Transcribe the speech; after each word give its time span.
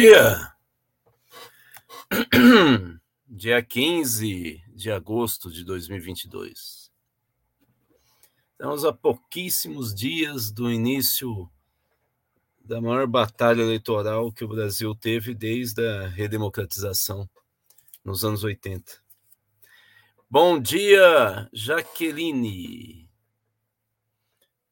Dia! 0.00 0.56
Dia 3.28 3.62
15 3.62 4.62
de 4.74 4.90
agosto 4.90 5.50
de 5.50 5.62
2022. 5.62 6.90
Estamos 8.52 8.86
a 8.86 8.94
pouquíssimos 8.94 9.94
dias 9.94 10.50
do 10.50 10.70
início 10.70 11.50
da 12.64 12.80
maior 12.80 13.06
batalha 13.06 13.60
eleitoral 13.60 14.32
que 14.32 14.42
o 14.42 14.48
Brasil 14.48 14.94
teve 14.94 15.34
desde 15.34 15.86
a 15.86 16.08
redemocratização 16.08 17.28
nos 18.02 18.24
anos 18.24 18.42
80. 18.42 19.02
Bom 20.30 20.58
dia, 20.58 21.46
Jaqueline. 21.52 23.06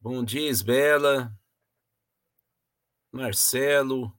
Bom 0.01 0.25
dia, 0.25 0.49
Isbela. 0.49 1.39
Marcelo. 3.13 4.18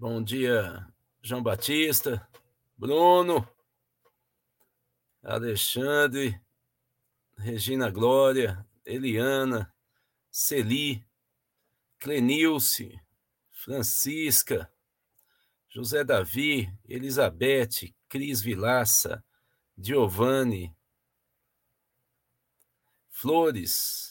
Bom 0.00 0.22
dia, 0.22 0.90
João 1.20 1.42
Batista, 1.42 2.26
Bruno, 2.74 3.46
Alexandre, 5.22 6.40
Regina 7.36 7.90
Glória, 7.90 8.66
Eliana, 8.82 9.70
Celi, 10.30 11.06
Clenilce, 11.98 12.98
Francisca, 13.52 14.72
José 15.68 16.02
Davi, 16.02 16.72
Elizabeth, 16.88 17.94
Cris 18.08 18.40
Vilaça, 18.40 19.22
Giovanni, 19.76 20.74
Flores, 23.10 24.09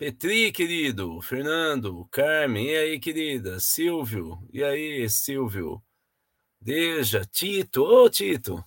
Petri, 0.00 0.50
querido, 0.50 1.20
Fernando, 1.20 2.08
Carmen, 2.10 2.70
e 2.70 2.74
aí, 2.74 2.98
querida, 2.98 3.60
Silvio, 3.60 4.38
e 4.50 4.64
aí, 4.64 5.06
Silvio, 5.10 5.82
Deja, 6.58 7.22
Tito, 7.26 7.82
ô 7.82 8.08
Tito, 8.08 8.64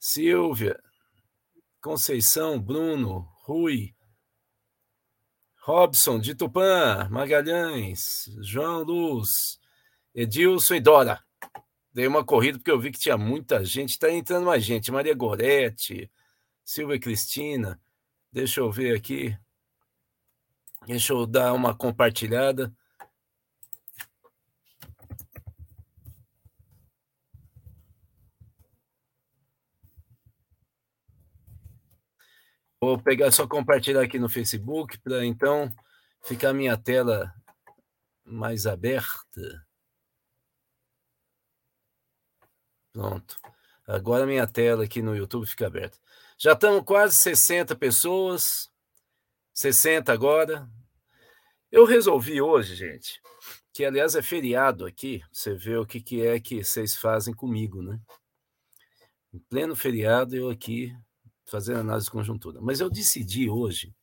Silvia, 0.00 0.76
Conceição, 1.80 2.60
Bruno, 2.60 3.20
Rui, 3.44 3.94
Robson, 5.60 6.18
de 6.18 6.34
Tupã, 6.34 7.08
Magalhães, 7.08 8.28
João 8.40 8.82
Luz, 8.82 9.60
Edilson 10.12 10.74
e 10.74 10.80
Dora. 10.80 11.22
Dei 11.92 12.08
uma 12.08 12.24
corrida 12.24 12.58
porque 12.58 12.72
eu 12.72 12.80
vi 12.80 12.90
que 12.90 12.98
tinha 12.98 13.16
muita 13.16 13.64
gente, 13.64 13.90
está 13.90 14.10
entrando 14.10 14.46
mais 14.46 14.64
gente, 14.64 14.90
Maria 14.90 15.14
Gorete, 15.14 16.10
Silvia 16.64 16.98
Cristina, 16.98 17.80
deixa 18.32 18.58
eu 18.58 18.72
ver 18.72 18.96
aqui, 18.96 19.38
Deixa 20.88 21.12
eu 21.12 21.26
dar 21.26 21.52
uma 21.52 21.76
compartilhada. 21.76 22.74
Vou 32.80 32.98
pegar 32.98 33.30
só 33.30 33.46
compartilhar 33.46 34.00
aqui 34.00 34.18
no 34.18 34.30
Facebook 34.30 34.98
para 35.00 35.26
então 35.26 35.70
ficar 36.22 36.54
minha 36.54 36.74
tela 36.74 37.34
mais 38.24 38.66
aberta. 38.66 39.66
Pronto. 42.94 43.36
Agora 43.86 44.24
minha 44.24 44.46
tela 44.46 44.84
aqui 44.84 45.02
no 45.02 45.14
YouTube 45.14 45.46
fica 45.46 45.66
aberta. 45.66 45.98
Já 46.38 46.54
estamos 46.54 46.82
quase 46.82 47.14
60 47.16 47.76
pessoas. 47.76 48.72
60 49.52 50.10
agora. 50.10 50.66
Eu 51.70 51.84
resolvi 51.84 52.40
hoje, 52.40 52.74
gente, 52.74 53.20
que 53.74 53.84
aliás 53.84 54.14
é 54.14 54.22
feriado 54.22 54.86
aqui, 54.86 55.22
você 55.30 55.54
vê 55.54 55.76
o 55.76 55.84
que, 55.84 56.00
que 56.00 56.26
é 56.26 56.40
que 56.40 56.64
vocês 56.64 56.96
fazem 56.96 57.34
comigo, 57.34 57.82
né? 57.82 58.00
Em 59.32 59.38
pleno 59.38 59.76
feriado, 59.76 60.34
eu 60.34 60.48
aqui 60.48 60.96
fazendo 61.44 61.80
análise 61.80 62.06
de 62.06 62.12
conjuntura. 62.12 62.58
Mas 62.62 62.80
eu 62.80 62.88
decidi 62.88 63.50
hoje 63.50 63.94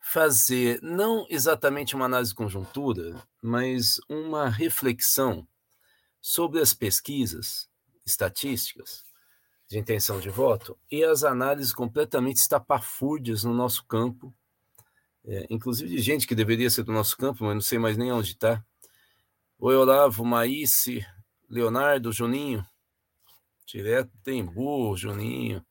fazer 0.00 0.80
não 0.82 1.26
exatamente 1.28 1.94
uma 1.94 2.06
análise 2.06 2.30
de 2.30 2.36
conjuntura, 2.36 3.22
mas 3.42 4.00
uma 4.08 4.48
reflexão 4.48 5.46
sobre 6.18 6.60
as 6.60 6.72
pesquisas 6.72 7.68
estatísticas 8.06 9.04
de 9.68 9.78
intenção 9.78 10.18
de 10.18 10.30
voto 10.30 10.78
e 10.90 11.04
as 11.04 11.22
análises 11.22 11.74
completamente 11.74 12.36
estapafúrdias 12.36 13.44
no 13.44 13.52
nosso 13.52 13.84
campo, 13.84 14.34
é, 15.28 15.46
inclusive 15.50 15.94
de 15.94 16.00
gente 16.00 16.26
que 16.26 16.34
deveria 16.34 16.70
ser 16.70 16.82
do 16.84 16.92
nosso 16.92 17.14
campo, 17.16 17.44
mas 17.44 17.54
não 17.54 17.60
sei 17.60 17.78
mais 17.78 17.98
nem 17.98 18.10
onde 18.10 18.30
está. 18.30 18.64
Oi, 19.58 19.76
Olavo, 19.76 20.24
Maíce, 20.24 21.06
Leonardo, 21.50 22.10
Juninho, 22.10 22.64
direto 23.66 24.10
Tembu, 24.24 24.96
Juninho. 24.96 25.62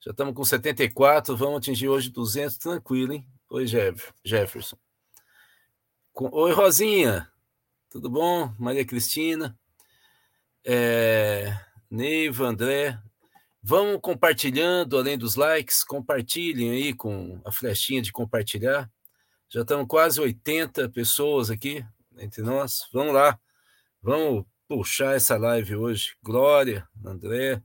Já 0.00 0.10
estamos 0.10 0.34
com 0.34 0.44
74, 0.44 1.34
vamos 1.34 1.58
atingir 1.58 1.88
hoje 1.88 2.10
200, 2.10 2.58
tranquilo, 2.58 3.14
hein? 3.14 3.26
Oi, 3.48 3.64
Jeff, 3.64 4.12
Jefferson. 4.22 4.76
Oi, 6.14 6.52
Rosinha, 6.52 7.26
tudo 7.88 8.10
bom? 8.10 8.54
Maria 8.58 8.84
Cristina. 8.84 9.58
É... 10.62 11.58
Neiva, 11.90 12.46
André. 12.46 13.00
Vão 13.68 14.00
compartilhando, 14.00 14.96
além 14.96 15.18
dos 15.18 15.36
likes, 15.36 15.84
compartilhem 15.84 16.70
aí 16.70 16.94
com 16.94 17.38
a 17.44 17.52
flechinha 17.52 18.00
de 18.00 18.10
compartilhar. 18.10 18.90
Já 19.46 19.60
estamos 19.60 19.86
quase 19.86 20.18
80 20.18 20.88
pessoas 20.88 21.50
aqui 21.50 21.84
entre 22.16 22.40
nós. 22.40 22.88
Vamos 22.94 23.12
lá, 23.12 23.38
vamos 24.00 24.46
puxar 24.66 25.16
essa 25.16 25.36
live 25.36 25.76
hoje. 25.76 26.16
Glória, 26.22 26.88
André, 27.04 27.62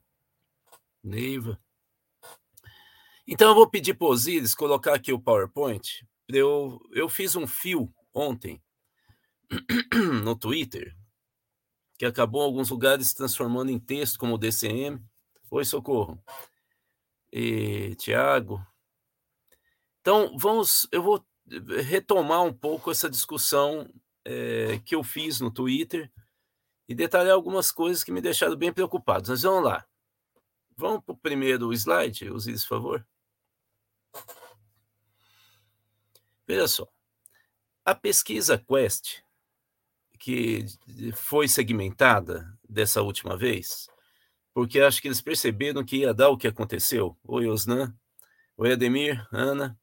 Neiva. 1.02 1.58
Então 3.26 3.52
eu 3.52 3.56
vou 3.56 3.70
pedir 3.70 3.94
para 3.94 4.08
Osiris 4.08 4.54
colocar 4.54 4.96
aqui 4.96 5.14
o 5.14 5.22
PowerPoint. 5.22 6.06
Eu, 6.28 6.82
eu 6.92 7.08
fiz 7.08 7.34
um 7.38 7.48
fio 7.48 7.90
ontem 8.14 8.62
no 10.22 10.36
Twitter 10.36 10.94
que 11.98 12.06
acabou 12.06 12.42
em 12.42 12.48
alguns 12.48 12.70
lugares 12.70 13.08
se 13.08 13.16
transformando 13.16 13.72
em 13.72 13.80
texto, 13.80 14.20
como 14.20 14.36
o 14.36 14.38
DCM. 14.38 15.02
Oi, 15.54 15.64
Socorro. 15.64 16.20
E 17.32 17.94
Tiago. 17.98 18.66
Então, 20.02 20.36
vamos, 20.36 20.88
eu 20.92 21.04
vou 21.04 21.24
retomar 21.88 22.42
um 22.42 22.52
pouco 22.52 22.90
essa 22.90 23.08
discussão 23.08 23.88
é, 24.26 24.80
que 24.80 24.96
eu 24.96 25.04
fiz 25.04 25.40
no 25.40 25.52
Twitter 25.52 26.12
e 26.90 26.96
detalhar 26.96 27.36
algumas 27.36 27.72
coisas 27.72 28.04
que 28.04 28.12
me 28.12 28.20
deixaram 28.20 28.56
bem 28.56 28.74
preocupado. 28.74 29.30
Mas 29.30 29.44
vamos 29.44 29.66
lá. 29.66 29.86
Vamos 30.76 31.04
para 31.06 31.14
o 31.14 31.18
primeiro 31.18 31.72
slide, 31.72 32.32
Osiris, 32.32 32.64
por 32.64 32.70
favor. 32.70 33.08
Veja 36.48 36.68
só. 36.68 36.88
A 37.86 37.94
pesquisa 37.94 38.58
Quest 38.58 39.22
que 40.18 40.66
foi 41.14 41.48
segmentada 41.48 42.58
dessa 42.68 43.04
última 43.04 43.38
vez, 43.38 43.88
porque 44.54 44.80
acho 44.80 45.02
que 45.02 45.08
eles 45.08 45.22
perceberam 45.22 45.84
que 45.84 45.98
ia 45.98 46.14
dar 46.14 46.30
o 46.30 46.38
que 46.38 46.48
aconteceu. 46.48 47.18
Oi, 47.24 47.48
Osnan. 47.48 47.96
Oi, 48.56 48.74
Ademir, 48.74 49.28
Ana. 49.32 49.78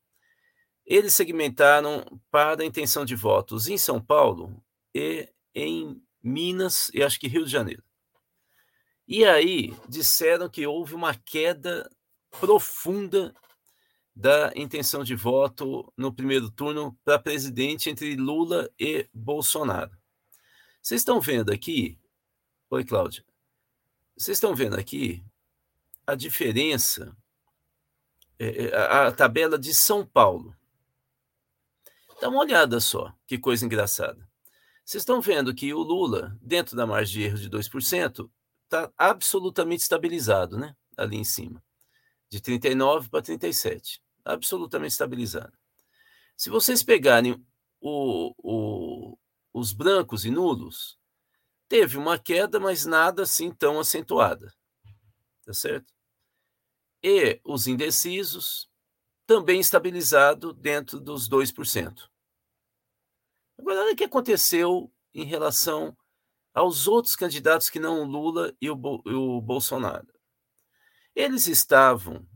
Eles 0.86 1.14
segmentaram 1.14 2.04
para 2.30 2.62
a 2.62 2.66
intenção 2.66 3.04
de 3.04 3.14
votos 3.14 3.68
em 3.68 3.76
São 3.76 4.00
Paulo 4.00 4.62
e 4.94 5.28
em 5.54 6.00
Minas 6.22 6.90
e 6.94 7.02
acho 7.02 7.18
que 7.18 7.28
Rio 7.28 7.44
de 7.44 7.50
Janeiro. 7.50 7.82
E 9.06 9.24
aí 9.24 9.74
disseram 9.88 10.48
que 10.48 10.66
houve 10.66 10.94
uma 10.94 11.14
queda 11.14 11.90
profunda 12.40 13.34
da 14.14 14.52
intenção 14.54 15.02
de 15.02 15.14
voto 15.14 15.92
no 15.96 16.12
primeiro 16.12 16.50
turno 16.50 16.96
para 17.04 17.18
presidente 17.18 17.90
entre 17.90 18.14
Lula 18.14 18.70
e 18.78 19.08
Bolsonaro. 19.12 19.90
Vocês 20.80 21.00
estão 21.00 21.20
vendo 21.20 21.52
aqui? 21.52 21.98
Oi, 22.70 22.84
Cláudia. 22.84 23.24
Vocês 24.20 24.36
estão 24.36 24.54
vendo 24.54 24.78
aqui 24.78 25.24
a 26.06 26.14
diferença, 26.14 27.16
é, 28.38 28.66
é, 28.66 28.76
a, 28.76 29.06
a 29.06 29.12
tabela 29.12 29.58
de 29.58 29.72
São 29.72 30.04
Paulo. 30.04 30.54
Dá 32.20 32.28
uma 32.28 32.40
olhada 32.40 32.80
só, 32.80 33.14
que 33.26 33.38
coisa 33.38 33.64
engraçada. 33.64 34.28
Vocês 34.84 35.00
estão 35.00 35.22
vendo 35.22 35.54
que 35.54 35.72
o 35.72 35.78
Lula, 35.78 36.36
dentro 36.42 36.76
da 36.76 36.86
margem 36.86 37.14
de 37.14 37.22
erro 37.28 37.38
de 37.38 37.48
2%, 37.48 38.30
está 38.64 38.92
absolutamente 38.94 39.84
estabilizado, 39.84 40.58
né? 40.58 40.76
Ali 40.98 41.16
em 41.16 41.24
cima. 41.24 41.64
De 42.28 42.42
39 42.42 43.08
para 43.08 43.22
37. 43.22 44.02
Absolutamente 44.22 44.92
estabilizado. 44.92 45.56
Se 46.36 46.50
vocês 46.50 46.82
pegarem 46.82 47.42
o, 47.80 48.34
o, 48.36 49.18
os 49.50 49.72
brancos 49.72 50.26
e 50.26 50.30
nulos, 50.30 50.99
teve 51.70 51.96
uma 51.96 52.18
queda, 52.18 52.58
mas 52.58 52.84
nada 52.84 53.22
assim 53.22 53.52
tão 53.52 53.78
acentuada. 53.78 54.52
Tá 55.46 55.54
certo? 55.54 55.94
E 57.00 57.40
os 57.44 57.68
indecisos, 57.68 58.68
também 59.24 59.60
estabilizado 59.60 60.52
dentro 60.52 60.98
dos 60.98 61.28
2%. 61.28 62.10
Agora, 63.56 63.82
olha 63.82 63.92
o 63.92 63.96
que 63.96 64.04
aconteceu 64.04 64.92
em 65.14 65.24
relação 65.24 65.96
aos 66.52 66.88
outros 66.88 67.14
candidatos 67.14 67.70
que 67.70 67.78
não 67.78 68.02
o 68.02 68.04
Lula 68.04 68.52
e 68.60 68.68
o, 68.68 68.74
o 68.74 69.40
Bolsonaro. 69.40 70.12
Eles 71.14 71.46
estavam 71.46 72.26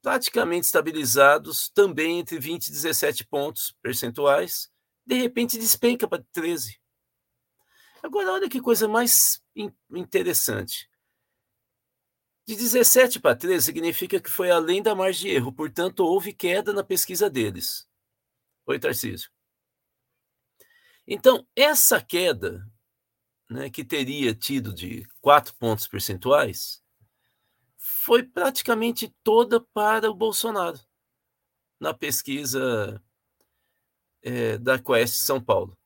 praticamente 0.00 0.66
estabilizados 0.66 1.68
também 1.70 2.20
entre 2.20 2.38
20 2.38 2.68
e 2.68 2.72
17 2.72 3.26
pontos 3.26 3.76
percentuais, 3.82 4.70
de 5.04 5.16
repente 5.16 5.58
despenca 5.58 6.06
para 6.06 6.24
13. 6.32 6.79
Agora, 8.02 8.32
olha 8.32 8.48
que 8.48 8.60
coisa 8.60 8.88
mais 8.88 9.42
interessante. 9.90 10.88
De 12.46 12.56
17 12.56 13.20
para 13.20 13.36
13 13.36 13.66
significa 13.66 14.20
que 14.20 14.30
foi 14.30 14.50
além 14.50 14.82
da 14.82 14.94
margem 14.94 15.30
de 15.30 15.36
erro, 15.36 15.52
portanto, 15.52 16.00
houve 16.00 16.32
queda 16.32 16.72
na 16.72 16.82
pesquisa 16.82 17.28
deles. 17.30 17.88
Oi, 18.66 18.78
Tarcísio. 18.78 19.30
Então, 21.06 21.46
essa 21.54 22.02
queda, 22.02 22.66
né, 23.48 23.68
que 23.68 23.84
teria 23.84 24.34
tido 24.34 24.72
de 24.72 25.06
4 25.20 25.54
pontos 25.56 25.86
percentuais, 25.86 26.82
foi 27.76 28.22
praticamente 28.22 29.14
toda 29.22 29.60
para 29.60 30.10
o 30.10 30.14
Bolsonaro, 30.14 30.78
na 31.78 31.94
pesquisa 31.94 33.02
é, 34.22 34.58
da 34.58 34.78
Quest 34.78 35.14
São 35.14 35.42
Paulo. 35.42 35.76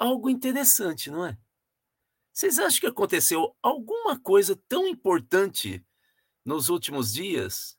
Algo 0.00 0.30
interessante, 0.30 1.10
não 1.10 1.26
é? 1.26 1.38
Vocês 2.32 2.58
acham 2.58 2.80
que 2.80 2.86
aconteceu 2.86 3.54
alguma 3.62 4.18
coisa 4.18 4.56
tão 4.66 4.88
importante 4.88 5.84
nos 6.42 6.70
últimos 6.70 7.12
dias 7.12 7.78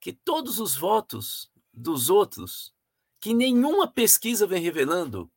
que 0.00 0.14
todos 0.14 0.58
os 0.58 0.74
votos 0.74 1.52
dos 1.74 2.08
outros, 2.08 2.74
que 3.20 3.34
nenhuma 3.34 3.86
pesquisa 3.86 4.46
vem 4.46 4.62
revelando, 4.62 5.30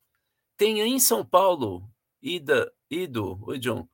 tenha 0.56 0.86
em 0.86 0.98
São 0.98 1.22
Paulo 1.22 1.86
ida, 2.22 2.74
ido, 2.90 3.38
oi 3.44 3.58
John, 3.58 3.86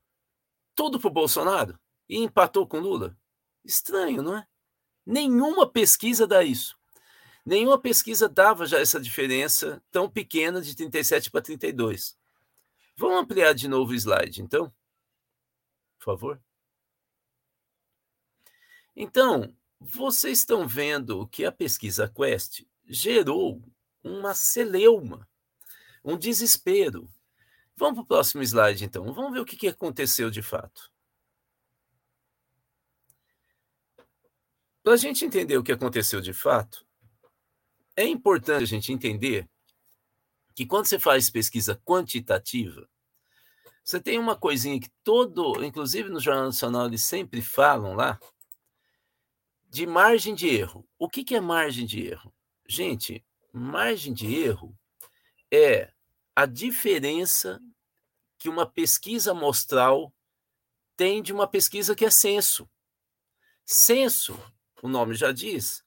tudo 0.77 1.01
para 1.01 1.11
Bolsonaro 1.11 1.77
e 2.09 2.19
empatou 2.19 2.69
com 2.69 2.79
Lula? 2.79 3.19
Estranho, 3.65 4.23
não 4.23 4.37
é? 4.37 4.47
Nenhuma 5.05 5.69
pesquisa 5.69 6.25
dá 6.25 6.45
isso. 6.45 6.79
Nenhuma 7.45 7.79
pesquisa 7.79 8.29
dava 8.29 8.67
já 8.67 8.79
essa 8.79 9.01
diferença 9.01 9.83
tão 9.91 10.09
pequena 10.09 10.61
de 10.61 10.75
37 10.75 11.31
para 11.31 11.41
32. 11.41 12.19
Vamos 12.97 13.23
ampliar 13.23 13.55
de 13.55 13.67
novo 13.67 13.93
o 13.93 13.95
slide, 13.95 14.43
então? 14.43 14.73
Por 15.99 16.05
favor. 16.05 16.43
Então, 18.95 19.55
vocês 19.81 20.39
estão 20.39 20.69
vendo 20.69 21.27
que 21.29 21.45
a 21.45 21.53
pesquisa 21.53 22.09
Quest 22.09 22.65
gerou 22.87 23.63
uma 24.05 24.35
celeuma, 24.35 25.27
um 26.05 26.19
desespero. 26.19 27.09
Vamos 27.75 27.95
para 27.95 28.03
o 28.03 28.07
próximo 28.07 28.43
slide, 28.43 28.85
então. 28.85 29.13
Vamos 29.15 29.33
ver 29.33 29.41
o 29.41 29.47
que 29.47 29.69
aconteceu 29.69 30.31
de 30.31 30.43
fato. 30.43 30.93
Para 34.83 34.95
a 34.95 34.97
gente 34.97 35.25
entender 35.25 35.57
o 35.57 35.63
que 35.63 35.73
aconteceu 35.73 36.21
de 36.21 36.33
fato, 36.33 36.87
é 38.00 38.06
importante 38.06 38.62
a 38.62 38.67
gente 38.67 38.93
entender 38.93 39.49
que 40.55 40.67
quando 40.67 40.87
você 40.87 40.99
faz 40.99 41.31
pesquisa 41.31 41.81
quantitativa, 41.85 42.88
você 43.85 44.00
tem 44.00 44.19
uma 44.19 44.37
coisinha 44.37 44.81
que 44.81 44.91
todo, 45.05 45.64
inclusive 45.64 46.08
no 46.08 46.20
Jornal 46.20 46.47
Nacional, 46.47 46.87
eles 46.87 47.02
sempre 47.02 47.43
falam 47.43 47.94
lá, 47.94 48.19
de 49.69 49.87
margem 49.87 50.35
de 50.35 50.49
erro. 50.49 50.88
O 50.99 51.08
que, 51.08 51.25
que 51.25 51.35
é 51.35 51.41
margem 51.41 51.87
de 51.87 52.06
erro? 52.06 52.32
Gente, 52.67 53.25
margem 53.52 54.12
de 54.12 54.35
erro 54.35 54.76
é 55.50 55.93
a 56.35 56.46
diferença 56.46 57.61
que 58.38 58.49
uma 58.49 58.64
pesquisa 58.64 59.32
amostral 59.32 60.12
tem 60.96 61.23
de 61.23 61.32
uma 61.32 61.46
pesquisa 61.46 61.94
que 61.94 62.05
é 62.05 62.11
censo. 62.11 62.69
Censo, 63.64 64.38
o 64.82 64.88
nome 64.88 65.14
já 65.14 65.32
diz, 65.32 65.85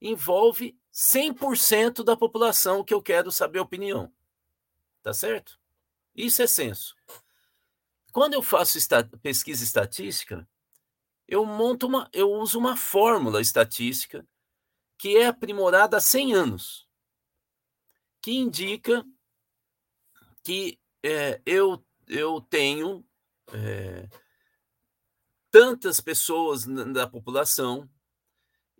envolve 0.00 0.76
100% 0.94 2.04
da 2.04 2.16
população 2.16 2.84
que 2.84 2.94
eu 2.94 3.02
quero 3.02 3.32
saber 3.32 3.58
a 3.58 3.62
opinião. 3.62 4.12
Tá 5.02 5.12
certo? 5.12 5.58
Isso 6.14 6.40
é 6.40 6.46
censo. 6.46 6.94
Quando 8.12 8.34
eu 8.34 8.42
faço 8.42 8.78
pesquisa 9.20 9.64
estatística, 9.64 10.48
eu 11.26 11.44
monto 11.44 11.88
uma, 11.88 12.08
eu 12.12 12.30
uso 12.30 12.58
uma 12.58 12.76
fórmula 12.76 13.40
estatística 13.40 14.24
que 14.96 15.16
é 15.16 15.26
aprimorada 15.26 15.96
há 15.96 16.00
100 16.00 16.34
anos, 16.34 16.88
que 18.22 18.32
indica 18.32 19.04
que 20.44 20.78
é, 21.02 21.42
eu, 21.44 21.84
eu 22.06 22.40
tenho 22.40 23.04
é, 23.52 24.08
tantas 25.50 26.00
pessoas 26.00 26.66
na, 26.66 26.84
na 26.84 27.06
população 27.06 27.90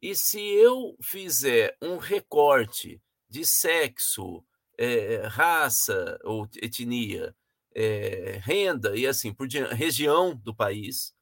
e 0.05 0.15
se 0.15 0.39
eu 0.39 0.95
fizer 1.01 1.79
um 1.81 1.97
recorte 1.97 3.01
de 3.27 3.43
sexo, 3.43 4.45
é, 4.77 5.27
raça 5.29 6.21
ou 6.23 6.47
etnia, 6.57 7.35
é, 7.75 8.39
renda 8.43 8.95
e 8.99 9.07
assim 9.07 9.33
por 9.33 9.49
diante, 9.49 9.73
região 9.73 10.37
do 10.37 10.55
país, 10.55 11.15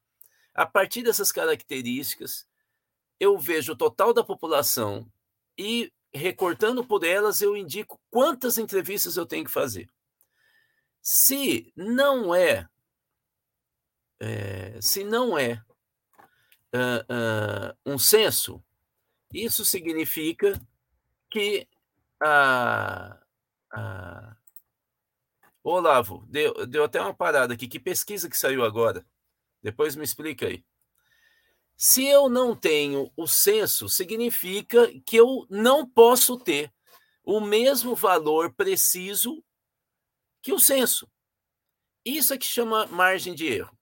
a 0.53 0.67
partir 0.67 1.05
dessas 1.05 1.31
características, 1.31 2.45
eu 3.21 3.39
vejo 3.39 3.75
o 3.75 3.77
total 3.77 4.13
da 4.13 4.25
população 4.25 5.09
e, 5.57 5.93
recortando 6.13 6.85
por 6.85 7.05
elas, 7.05 7.41
eu 7.41 7.57
indico 7.57 8.01
quantas 8.11 8.59
entrevistas 8.59 9.17
eu 9.17 9.25
tenho 9.25 9.45
que 9.45 9.53
fazer. 9.53 9.89
Se 11.01 11.73
não 11.77 12.35
é, 12.35 12.67
é 14.19 14.81
se 14.81 15.05
não 15.05 15.39
é 15.39 15.63
uh, 16.75 17.77
uh, 17.79 17.79
um 17.87 17.97
censo, 17.97 18.61
isso 19.33 19.65
significa 19.65 20.61
que 21.31 21.67
a. 22.23 23.19
a... 23.73 24.37
Olavo, 25.65 26.27
deu, 26.29 26.67
deu 26.67 26.85
até 26.85 27.01
uma 27.01 27.15
parada 27.15 27.55
aqui. 27.55 27.69
Que 27.69 27.79
pesquisa 27.79 28.29
que 28.29 28.37
saiu 28.37 28.65
agora? 28.65 29.07
Depois 29.63 29.95
me 29.95 30.03
explica 30.03 30.47
aí. 30.47 30.65
Se 31.77 32.05
eu 32.05 32.29
não 32.29 32.55
tenho 32.55 33.11
o 33.17 33.27
censo, 33.27 33.89
significa 33.89 34.89
que 35.07 35.17
eu 35.17 35.47
não 35.49 35.89
posso 35.89 36.37
ter 36.37 36.73
o 37.25 37.41
mesmo 37.41 37.95
valor 37.95 38.53
preciso 38.53 39.43
que 40.43 40.53
o 40.53 40.59
censo. 40.59 41.09
Isso 42.05 42.35
é 42.35 42.39
que 42.39 42.45
chama 42.45 42.87
margem 42.87 43.35
de 43.35 43.47
erro. 43.47 43.77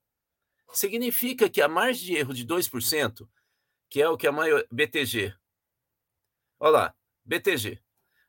Significa 0.72 1.48
que 1.48 1.62
a 1.62 1.68
margem 1.68 2.06
de 2.06 2.14
erro 2.16 2.34
de 2.34 2.46
2%, 2.46 3.26
que 3.88 4.00
é 4.00 4.08
o 4.08 4.16
que 4.16 4.26
a 4.26 4.32
maior 4.32 4.64
BTG 4.70 5.34
Olha 6.60 6.70
lá, 6.70 6.94
BTG. 7.24 7.80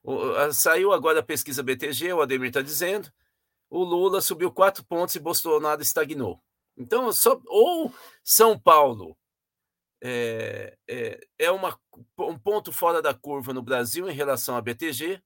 O, 0.02 0.52
saiu 0.54 0.94
agora 0.94 1.20
a 1.20 1.24
pesquisa 1.24 1.62
BTG, 1.62 2.14
o 2.14 2.22
Ademir 2.22 2.48
está 2.48 2.62
dizendo. 2.62 3.12
O 3.70 3.84
Lula 3.84 4.22
subiu 4.22 4.52
quatro 4.52 4.84
pontos 4.84 5.16
e 5.16 5.20
Bolsonaro 5.20 5.82
estagnou. 5.82 6.42
Então, 6.78 7.12
só, 7.12 7.40
ou 7.46 7.94
São 8.24 8.58
Paulo 8.58 9.18
é, 10.02 10.78
é, 10.88 11.28
é 11.38 11.52
uma, 11.52 11.80
um 12.18 12.40
ponto 12.40 12.72
fora 12.72 13.02
da 13.02 13.14
curva 13.14 13.54
no 13.54 13.62
Brasil 13.62 14.10
em 14.10 14.14
relação 14.14 14.56
à 14.56 14.62
BTG, 14.62 15.22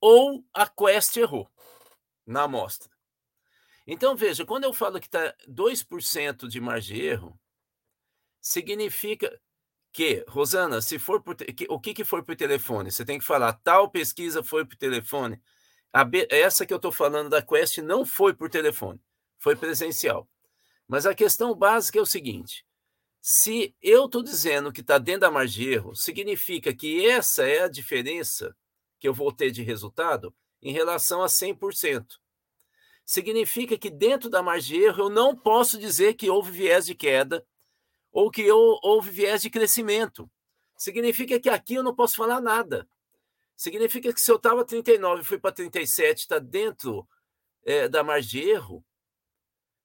ou 0.00 0.44
a 0.52 0.66
Quest 0.66 1.16
errou 1.16 1.48
na 2.26 2.44
amostra. 2.44 2.90
Então, 3.86 4.16
veja, 4.16 4.44
quando 4.44 4.64
eu 4.64 4.72
falo 4.72 5.00
que 5.00 5.06
está 5.06 5.34
2% 5.48 6.48
de 6.48 6.60
margem 6.60 6.96
de 6.96 7.04
erro, 7.04 7.40
significa 8.40 9.40
que, 9.92 10.24
Rosana, 10.28 10.80
se 10.80 10.98
for 10.98 11.22
por, 11.22 11.34
que, 11.36 11.66
o 11.68 11.80
que, 11.80 11.94
que 11.94 12.04
foi 12.04 12.22
por 12.22 12.36
telefone? 12.36 12.90
Você 12.90 13.04
tem 13.04 13.18
que 13.18 13.24
falar, 13.24 13.52
tal 13.54 13.90
pesquisa 13.90 14.42
foi 14.42 14.64
por 14.64 14.76
telefone. 14.76 15.40
B, 16.08 16.28
essa 16.30 16.64
que 16.64 16.72
eu 16.72 16.76
estou 16.76 16.92
falando 16.92 17.28
da 17.28 17.42
Quest 17.42 17.78
não 17.78 18.06
foi 18.06 18.32
por 18.32 18.48
telefone, 18.48 19.00
foi 19.38 19.56
presencial. 19.56 20.28
Mas 20.86 21.06
a 21.06 21.14
questão 21.14 21.54
básica 21.54 21.98
é 21.98 22.02
o 22.02 22.06
seguinte: 22.06 22.64
se 23.20 23.74
eu 23.82 24.06
estou 24.06 24.22
dizendo 24.22 24.72
que 24.72 24.80
está 24.80 24.98
dentro 24.98 25.22
da 25.22 25.30
margem 25.30 25.64
de 25.64 25.72
erro, 25.72 25.94
significa 25.96 26.72
que 26.74 27.06
essa 27.06 27.42
é 27.42 27.62
a 27.62 27.68
diferença 27.68 28.56
que 28.98 29.08
eu 29.08 29.14
vou 29.14 29.32
ter 29.32 29.50
de 29.50 29.62
resultado 29.62 30.32
em 30.62 30.72
relação 30.72 31.22
a 31.22 31.26
100%. 31.26 32.04
Significa 33.04 33.76
que 33.76 33.90
dentro 33.90 34.30
da 34.30 34.42
margem 34.42 34.78
de 34.78 34.84
erro 34.84 35.04
eu 35.04 35.10
não 35.10 35.36
posso 35.36 35.78
dizer 35.78 36.14
que 36.14 36.30
houve 36.30 36.52
viés 36.52 36.86
de 36.86 36.94
queda 36.94 37.44
ou 38.12 38.30
que 38.30 38.42
eu, 38.42 38.78
houve 38.82 39.10
viés 39.10 39.42
de 39.42 39.50
crescimento. 39.50 40.30
Significa 40.76 41.38
que 41.38 41.48
aqui 41.48 41.74
eu 41.74 41.82
não 41.82 41.94
posso 41.94 42.16
falar 42.16 42.40
nada. 42.40 42.88
Significa 43.56 44.12
que 44.12 44.20
se 44.20 44.30
eu 44.30 44.36
estava 44.36 44.64
39 44.64 45.22
e 45.22 45.24
fui 45.24 45.38
para 45.38 45.52
37, 45.52 46.20
está 46.20 46.38
dentro 46.38 47.06
é, 47.64 47.88
da 47.88 48.02
margem 48.02 48.30
de 48.30 48.48
erro, 48.48 48.84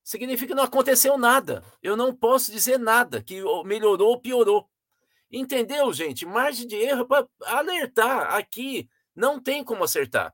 significa 0.03 0.49
que 0.49 0.55
não 0.55 0.63
aconteceu 0.63 1.17
nada. 1.17 1.63
Eu 1.81 1.97
não 1.97 2.15
posso 2.15 2.51
dizer 2.51 2.79
nada, 2.79 3.21
que 3.21 3.41
melhorou 3.65 4.11
ou 4.11 4.21
piorou. 4.21 4.69
Entendeu, 5.29 5.91
gente? 5.91 6.25
Margem 6.25 6.67
de 6.67 6.75
erro 6.75 7.05
para 7.05 7.27
alertar. 7.43 8.33
Aqui 8.35 8.89
não 9.13 9.41
tem 9.41 9.63
como 9.63 9.83
acertar. 9.83 10.33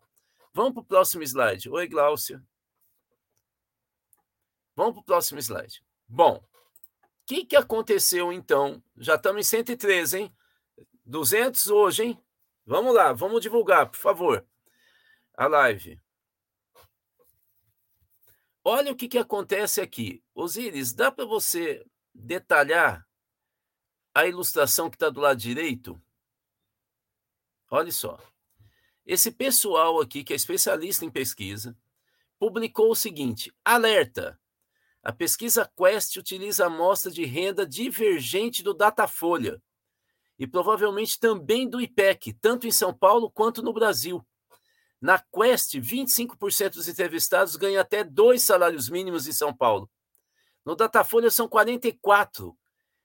Vamos 0.54 0.74
para 0.74 0.82
o 0.82 0.86
próximo 0.86 1.24
slide. 1.24 1.70
Oi, 1.70 1.88
Gláucia. 1.88 2.44
Vamos 4.76 4.94
para 4.94 5.02
o 5.02 5.06
próximo 5.06 5.40
slide. 5.40 5.84
Bom, 6.08 6.44
que, 7.32 7.46
que 7.46 7.56
aconteceu 7.56 8.34
então? 8.34 8.84
Já 8.98 9.16
estamos 9.16 9.48
em 9.48 9.50
113, 9.50 10.20
hein? 10.20 10.36
200 11.06 11.68
hoje, 11.68 12.04
hein? 12.04 12.24
Vamos 12.66 12.94
lá, 12.94 13.14
vamos 13.14 13.42
divulgar, 13.42 13.90
por 13.90 13.98
favor, 13.98 14.46
a 15.34 15.48
live. 15.48 15.98
Olha 18.62 18.92
o 18.92 18.96
que, 18.98 19.08
que 19.08 19.18
acontece 19.18 19.80
aqui. 19.80 20.22
Osíris, 20.36 20.92
dá 20.94 21.10
para 21.10 21.24
você 21.24 21.86
detalhar 22.14 23.08
a 24.14 24.28
ilustração 24.28 24.90
que 24.90 24.98
está 24.98 25.10
do 25.10 25.22
lado 25.22 25.40
direito? 25.40 26.00
Olha 27.70 27.94
só. 27.94 28.20
Esse 29.06 29.32
pessoal 29.32 30.02
aqui, 30.02 30.22
que 30.26 30.34
é 30.34 30.36
especialista 30.36 31.06
em 31.06 31.10
pesquisa, 31.10 31.78
publicou 32.38 32.92
o 32.92 32.96
seguinte: 32.96 33.56
alerta! 33.64 34.38
A 35.04 35.12
pesquisa 35.12 35.70
Quest 35.76 36.18
utiliza 36.18 36.68
amostra 36.68 37.10
de 37.10 37.26
renda 37.26 37.66
divergente 37.66 38.62
do 38.62 38.74
Datafolha 38.74 39.62
e 40.38 40.46
provavelmente 40.46 41.20
também 41.20 41.68
do 41.68 41.82
IPEC, 41.82 42.34
tanto 42.34 42.68
em 42.68 42.72
São 42.72 42.94
Paulo 42.94 43.30
quanto 43.30 43.62
no 43.62 43.74
Brasil. 43.74 44.26
Na 45.00 45.18
Quest, 45.18 45.74
25% 45.76 46.74
dos 46.74 46.88
entrevistados 46.88 47.56
ganham 47.56 47.82
até 47.82 48.04
dois 48.04 48.44
salários 48.44 48.90
mínimos 48.90 49.28
em 49.28 49.34
São 49.34 49.56
Paulo. 49.56 49.90
No 50.64 50.76
Datafolha 50.76 51.32
são 51.32 51.48
44%. 51.48 52.56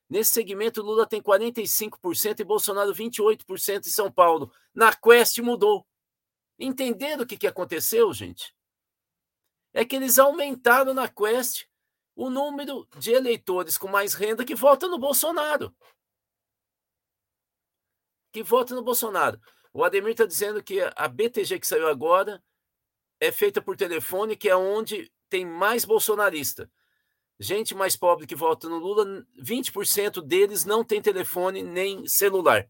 Nesse 0.08 0.34
segmento, 0.34 0.82
Lula 0.82 1.04
tem 1.04 1.20
45% 1.20 2.40
e 2.40 2.44
Bolsonaro 2.44 2.94
28% 2.94 3.86
em 3.86 3.90
São 3.90 4.12
Paulo. 4.12 4.52
Na 4.72 4.94
Quest 4.94 5.38
mudou. 5.38 5.84
Entenderam 6.58 7.24
o 7.24 7.26
que, 7.26 7.36
que 7.36 7.46
aconteceu, 7.46 8.12
gente? 8.12 8.54
É 9.72 9.84
que 9.84 9.96
eles 9.96 10.18
aumentaram 10.18 10.94
na 10.94 11.08
Quest 11.08 11.66
o 12.16 12.30
número 12.30 12.88
de 12.98 13.12
eleitores 13.12 13.76
com 13.76 13.86
mais 13.86 14.14
renda 14.14 14.44
que 14.44 14.54
votam 14.54 14.90
no 14.90 14.98
Bolsonaro. 14.98 15.72
Que 18.32 18.42
votam 18.42 18.76
no 18.76 18.82
Bolsonaro. 18.82 19.38
O 19.72 19.84
Ademir 19.84 20.12
está 20.12 20.24
dizendo 20.24 20.62
que 20.62 20.80
a 20.80 21.06
BTG 21.06 21.60
que 21.60 21.66
saiu 21.66 21.86
agora 21.86 22.42
é 23.20 23.30
feita 23.30 23.60
por 23.60 23.76
telefone, 23.76 24.34
que 24.34 24.48
é 24.48 24.56
onde 24.56 25.12
tem 25.28 25.44
mais 25.44 25.84
bolsonarista. 25.84 26.70
Gente 27.38 27.74
mais 27.74 27.94
pobre 27.94 28.26
que 28.26 28.34
vota 28.34 28.66
no 28.66 28.78
Lula, 28.78 29.04
20% 29.38 30.22
deles 30.22 30.64
não 30.64 30.82
tem 30.82 31.02
telefone 31.02 31.62
nem 31.62 32.06
celular. 32.06 32.66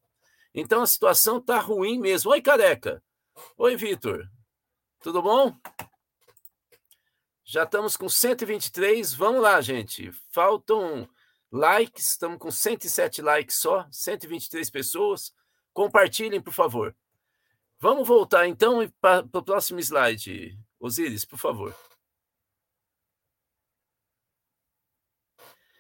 Então 0.53 0.83
a 0.83 0.87
situação 0.87 1.39
está 1.39 1.61
ruim 1.61 2.01
mesmo. 2.01 2.33
Oi, 2.33 2.43
careca. 2.43 3.01
Oi, 3.57 3.77
Vitor. 3.77 4.29
Tudo 5.01 5.23
bom? 5.23 5.55
Já 7.49 7.63
estamos 7.63 7.97
com 7.97 8.09
123. 8.09 9.15
Vamos 9.15 9.41
lá, 9.41 9.61
gente. 9.61 10.11
Faltam 10.33 11.09
likes. 11.53 12.11
Estamos 12.11 12.39
com 12.41 12.51
107 12.51 13.23
likes 13.23 13.57
só. 13.57 13.87
123 13.89 14.69
pessoas. 14.69 15.33
Compartilhem, 15.73 16.43
por 16.43 16.53
favor. 16.53 16.97
Vamos 17.79 18.09
voltar 18.09 18.49
então 18.49 18.81
para 19.01 19.25
o 19.33 19.45
próximo 19.45 19.79
slide. 19.79 20.59
Osiris, 20.81 21.25
por 21.25 21.39
favor. 21.39 21.73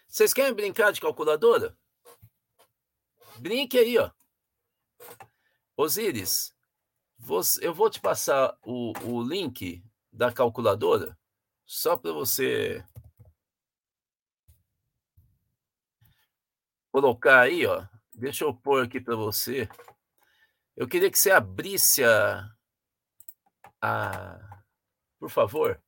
Vocês 0.06 0.32
querem 0.32 0.54
brincar 0.54 0.92
de 0.92 1.00
calculadora? 1.00 1.76
Brinque 3.38 3.76
aí, 3.76 3.98
ó. 3.98 4.12
Osiris, 5.76 6.54
você, 7.18 7.66
eu 7.66 7.74
vou 7.74 7.90
te 7.90 8.00
passar 8.00 8.56
o, 8.62 8.92
o 9.02 9.20
link 9.20 9.84
da 10.12 10.32
calculadora 10.32 11.18
só 11.66 11.96
para 11.96 12.12
você 12.12 12.84
colocar 16.92 17.40
aí, 17.40 17.66
ó. 17.66 17.86
Deixa 18.14 18.44
eu 18.44 18.54
pôr 18.54 18.84
aqui 18.84 19.00
para 19.00 19.14
você. 19.14 19.68
Eu 20.74 20.88
queria 20.88 21.10
que 21.10 21.18
você 21.18 21.30
abrisse 21.30 22.02
a, 22.04 22.50
a 23.82 24.62
por 25.18 25.30
favor, 25.30 25.82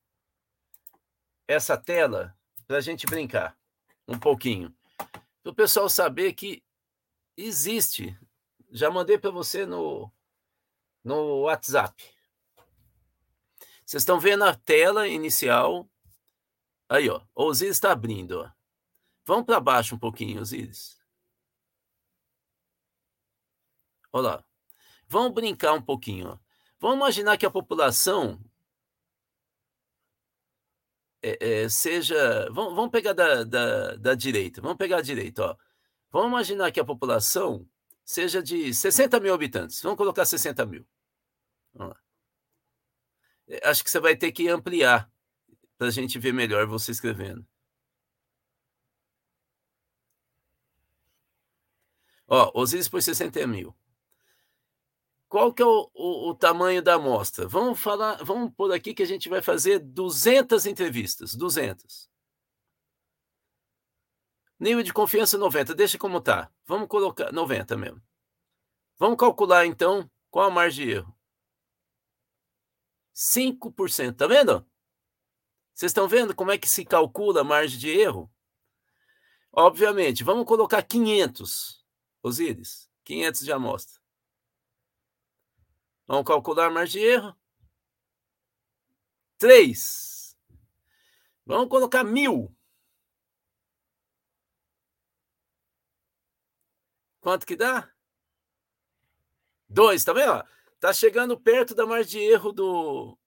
essa 1.47 1.77
tela 1.77 2.37
para 2.67 2.77
a 2.77 2.81
gente 2.81 3.05
brincar 3.07 3.57
um 4.07 4.19
pouquinho. 4.19 4.75
Para 5.41 5.51
o 5.51 5.55
pessoal 5.55 5.89
saber 5.89 6.33
que 6.33 6.63
existe. 7.37 8.17
Já 8.71 8.91
mandei 8.91 9.17
para 9.17 9.31
você 9.31 9.65
no, 9.65 10.11
no 11.03 11.41
WhatsApp. 11.41 11.95
Vocês 13.89 14.03
estão 14.03 14.19
vendo 14.19 14.43
a 14.43 14.53
tela 14.53 15.07
inicial. 15.07 15.89
Aí, 16.87 17.09
ó. 17.09 17.23
Osiris 17.33 17.75
está 17.75 17.91
abrindo. 17.91 18.41
Ó. 18.41 18.51
Vamos 19.25 19.47
para 19.47 19.59
baixo 19.59 19.95
um 19.95 19.97
pouquinho, 19.97 20.39
Osiris. 20.39 21.01
Olha 24.13 24.23
lá. 24.23 24.45
Vamos 25.07 25.33
brincar 25.33 25.73
um 25.73 25.81
pouquinho. 25.81 26.29
Ó. 26.29 26.39
Vamos 26.79 26.97
imaginar 26.97 27.35
que 27.35 27.47
a 27.47 27.49
população 27.49 28.39
é, 31.23 31.63
é, 31.63 31.69
seja. 31.69 32.47
Vamos, 32.51 32.75
vamos 32.75 32.91
pegar 32.91 33.13
da, 33.13 33.43
da, 33.43 33.95
da, 33.95 34.13
direita. 34.13 34.61
Vamos 34.61 34.77
pegar 34.77 34.97
a 34.97 35.01
direita. 35.01 35.43
Ó. 35.43 35.57
Vamos 36.11 36.29
imaginar 36.29 36.71
que 36.71 36.79
a 36.79 36.85
população 36.85 37.67
seja 38.05 38.43
de 38.43 38.71
60 38.71 39.19
mil 39.19 39.33
habitantes. 39.33 39.81
Vamos 39.81 39.97
colocar 39.97 40.25
60 40.25 40.63
mil. 40.67 40.85
Vamos 41.73 41.95
lá. 41.95 42.08
Acho 43.63 43.83
que 43.83 43.89
você 43.89 43.99
vai 43.99 44.15
ter 44.15 44.31
que 44.31 44.47
ampliar 44.47 45.11
para 45.77 45.87
a 45.87 45.91
gente 45.91 46.19
ver 46.19 46.33
melhor 46.33 46.67
você 46.67 46.91
escrevendo. 46.91 47.45
Ó, 52.27 52.51
Osiris 52.53 52.87
por 52.87 53.01
60 53.01 53.45
mil. 53.47 53.75
Qual 55.27 55.53
que 55.53 55.61
é 55.61 55.65
o, 55.65 55.89
o, 55.93 56.29
o, 56.29 56.35
tamanho 56.35 56.81
da 56.81 56.95
amostra? 56.95 57.47
Vamos 57.47 57.79
falar, 57.79 58.23
vamos 58.23 58.51
por 58.55 58.71
aqui 58.71 58.93
que 58.93 59.03
a 59.03 59.05
gente 59.05 59.29
vai 59.29 59.41
fazer 59.41 59.79
200 59.79 60.65
entrevistas, 60.65 61.35
200. 61.35 62.09
Nível 64.59 64.83
de 64.83 64.91
confiança 64.91 65.37
90, 65.37 65.73
deixa 65.73 65.97
como 65.97 66.19
tá. 66.19 66.51
Vamos 66.65 66.87
colocar 66.87 67.31
90 67.31 67.77
mesmo. 67.77 68.01
Vamos 68.97 69.17
calcular 69.17 69.65
então 69.65 70.09
qual 70.29 70.47
a 70.47 70.51
margem 70.51 70.85
de 70.85 70.91
erro. 70.93 71.18
5%, 73.13 74.15
tá 74.15 74.27
vendo? 74.27 74.65
Vocês 75.73 75.91
estão 75.91 76.07
vendo 76.07 76.35
como 76.35 76.51
é 76.51 76.57
que 76.57 76.69
se 76.69 76.83
calcula 76.83 77.41
a 77.41 77.43
margem 77.43 77.79
de 77.79 77.89
erro? 77.89 78.31
Obviamente, 79.51 80.23
vamos 80.23 80.45
colocar 80.45 80.83
500, 80.83 81.85
Osíris, 82.21 82.89
500 83.03 83.41
de 83.41 83.51
amostra. 83.51 84.01
Vamos 86.05 86.25
calcular 86.25 86.67
a 86.67 86.69
margem 86.69 87.01
de 87.01 87.07
erro. 87.07 87.35
3. 89.37 90.37
Vamos 91.45 91.69
colocar 91.69 92.03
mil. 92.03 92.55
Quanto 97.21 97.45
que 97.45 97.55
dá? 97.55 97.91
2, 99.69 100.03
tá 100.03 100.13
vendo? 100.13 100.43
Está 100.79 100.93
chegando 100.93 101.37
perto 101.37 101.75
da 101.75 101.85
margem 101.85 102.21
de 102.21 102.25
erro 102.25 102.53
do, 102.53 103.17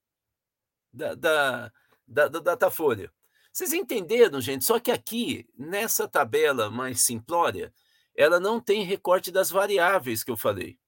da, 0.91 1.15
da, 1.15 1.73
da, 2.09 2.29
da 2.29 2.41
Datafolha. 2.41 3.13
Vocês 3.53 3.75
entenderam, 3.75 4.41
gente? 4.41 4.65
Só 4.65 4.81
que 4.81 4.91
aqui, 4.91 5.47
nessa 5.55 6.09
tabela 6.09 6.71
mais 6.71 7.03
simplória, 7.03 7.71
ela 8.17 8.41
não 8.41 8.59
tem 8.59 8.85
recorte 8.85 9.31
das 9.31 9.51
variáveis 9.51 10.25
que 10.25 10.31
eu 10.31 10.37
falei. 10.37 10.79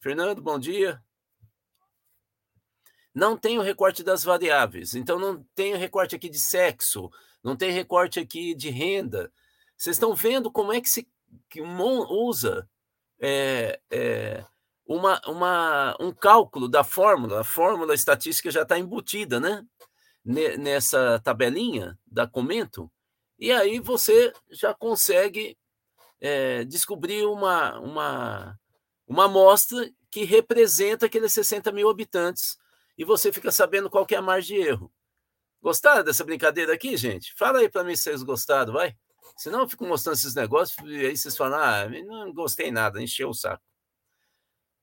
Fernando, 0.00 0.40
bom 0.40 0.58
dia. 0.58 1.04
Não 3.14 3.36
tem 3.36 3.58
o 3.58 3.62
recorte 3.62 4.02
das 4.02 4.24
variáveis. 4.24 4.94
Então, 4.94 5.18
não 5.18 5.46
tem 5.54 5.74
o 5.74 5.78
recorte 5.78 6.16
aqui 6.16 6.30
de 6.30 6.40
sexo, 6.40 7.10
não 7.44 7.54
tem 7.54 7.70
recorte 7.70 8.18
aqui 8.18 8.54
de 8.54 8.70
renda. 8.70 9.30
Vocês 9.76 9.96
estão 9.96 10.14
vendo 10.14 10.50
como 10.50 10.72
é 10.72 10.80
que 10.80 10.88
se 10.88 11.06
que 11.50 11.60
usa 11.60 12.66
é, 13.20 13.78
é, 13.90 14.44
uma, 14.94 15.20
uma, 15.26 15.96
um 15.98 16.12
cálculo 16.12 16.68
da 16.68 16.84
fórmula, 16.84 17.40
a 17.40 17.44
fórmula 17.44 17.94
estatística 17.94 18.50
já 18.50 18.62
está 18.62 18.78
embutida, 18.78 19.40
né? 19.40 19.64
Nessa 20.24 21.18
tabelinha 21.24 21.98
da 22.06 22.28
Comento, 22.28 22.90
e 23.38 23.50
aí 23.50 23.80
você 23.80 24.32
já 24.50 24.72
consegue 24.72 25.58
é, 26.20 26.64
descobrir 26.64 27.24
uma, 27.26 27.80
uma, 27.80 28.60
uma 29.04 29.24
amostra 29.24 29.90
que 30.10 30.22
representa 30.22 31.06
aqueles 31.06 31.32
60 31.32 31.72
mil 31.72 31.90
habitantes, 31.90 32.56
e 32.96 33.04
você 33.04 33.32
fica 33.32 33.50
sabendo 33.50 33.90
qual 33.90 34.06
é 34.10 34.14
a 34.14 34.22
margem 34.22 34.58
de 34.58 34.68
erro. 34.68 34.92
Gostaram 35.60 36.04
dessa 36.04 36.24
brincadeira 36.24 36.74
aqui, 36.74 36.96
gente? 36.96 37.34
Fala 37.36 37.58
aí 37.58 37.68
para 37.68 37.82
mim 37.82 37.96
se 37.96 38.02
vocês 38.02 38.22
gostaram, 38.22 38.74
vai. 38.74 38.94
Senão 39.36 39.60
eu 39.60 39.68
fico 39.68 39.86
mostrando 39.86 40.16
esses 40.16 40.34
negócios 40.34 40.76
e 40.88 41.06
aí 41.06 41.16
vocês 41.16 41.36
falam, 41.36 41.58
ah, 41.58 41.88
não 42.06 42.32
gostei 42.32 42.70
nada, 42.70 43.02
encheu 43.02 43.30
o 43.30 43.34
saco. 43.34 43.71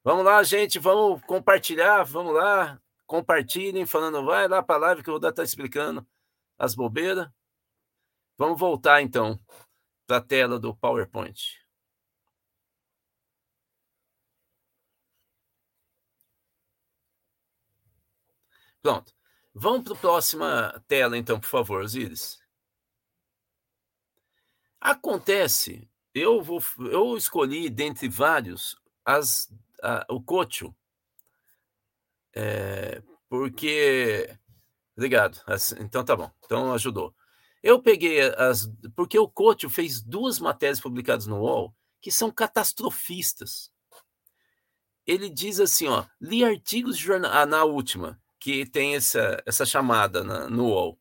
Vamos 0.04 0.24
lá, 0.24 0.42
gente, 0.44 0.80
vamos 0.80 1.22
compartilhar, 1.24 2.04
vamos 2.04 2.34
lá, 2.34 2.82
compartilhem, 3.06 3.86
falando, 3.86 4.24
vai 4.26 4.48
lá 4.48 4.64
para 4.64 4.76
a 4.76 4.80
live 4.80 5.04
que 5.04 5.10
eu 5.10 5.20
vou 5.20 5.30
estar 5.30 5.44
explicando 5.44 6.08
as 6.58 6.74
bobeiras. 6.76 7.30
Vamos 8.38 8.60
voltar 8.60 9.02
então 9.02 9.40
para 10.08 10.18
a 10.18 10.22
tela 10.22 10.60
do 10.60 10.76
PowerPoint. 10.76 11.60
Pronto. 18.82 19.14
Vamos 19.54 19.84
para 19.84 19.94
a 19.94 19.98
próxima 19.98 20.84
tela, 20.88 21.18
então, 21.18 21.40
por 21.40 21.48
favor, 21.48 21.82
Osiris. 21.82 22.42
Acontece, 24.80 25.90
eu, 26.14 26.42
vou, 26.42 26.64
eu 26.80 27.18
escolhi 27.18 27.70
dentre 27.70 28.08
vários 28.08 28.82
as, 29.04 29.52
a, 29.82 30.06
o 30.10 30.22
Cocho, 30.22 30.74
é, 32.36 33.02
porque. 33.28 34.30
Obrigado. 34.96 35.42
Então 35.80 36.04
tá 36.04 36.16
bom. 36.16 36.32
Então 36.46 36.74
ajudou. 36.74 37.16
Eu 37.64 37.82
peguei 37.82 38.22
as. 38.22 38.70
Porque 38.96 39.18
o 39.18 39.28
Cocho 39.28 39.70
fez 39.70 40.02
duas 40.02 40.40
matérias 40.40 40.80
publicadas 40.80 41.28
no 41.28 41.40
UOL 41.40 41.74
que 42.02 42.12
são 42.12 42.32
catastrofistas. 42.32 43.72
Ele 45.06 45.30
diz 45.30 45.60
assim, 45.60 45.88
ó, 45.88 46.06
li 46.22 46.44
artigos 46.46 46.98
de 46.98 47.04
jornal, 47.04 47.32
ah, 47.34 47.46
na 47.46 47.64
última, 47.66 48.22
que 48.40 48.66
tem 48.66 48.96
essa, 48.96 49.42
essa 49.46 49.66
chamada 49.66 50.24
na, 50.24 50.50
no 50.50 50.68
UOL. 50.68 51.00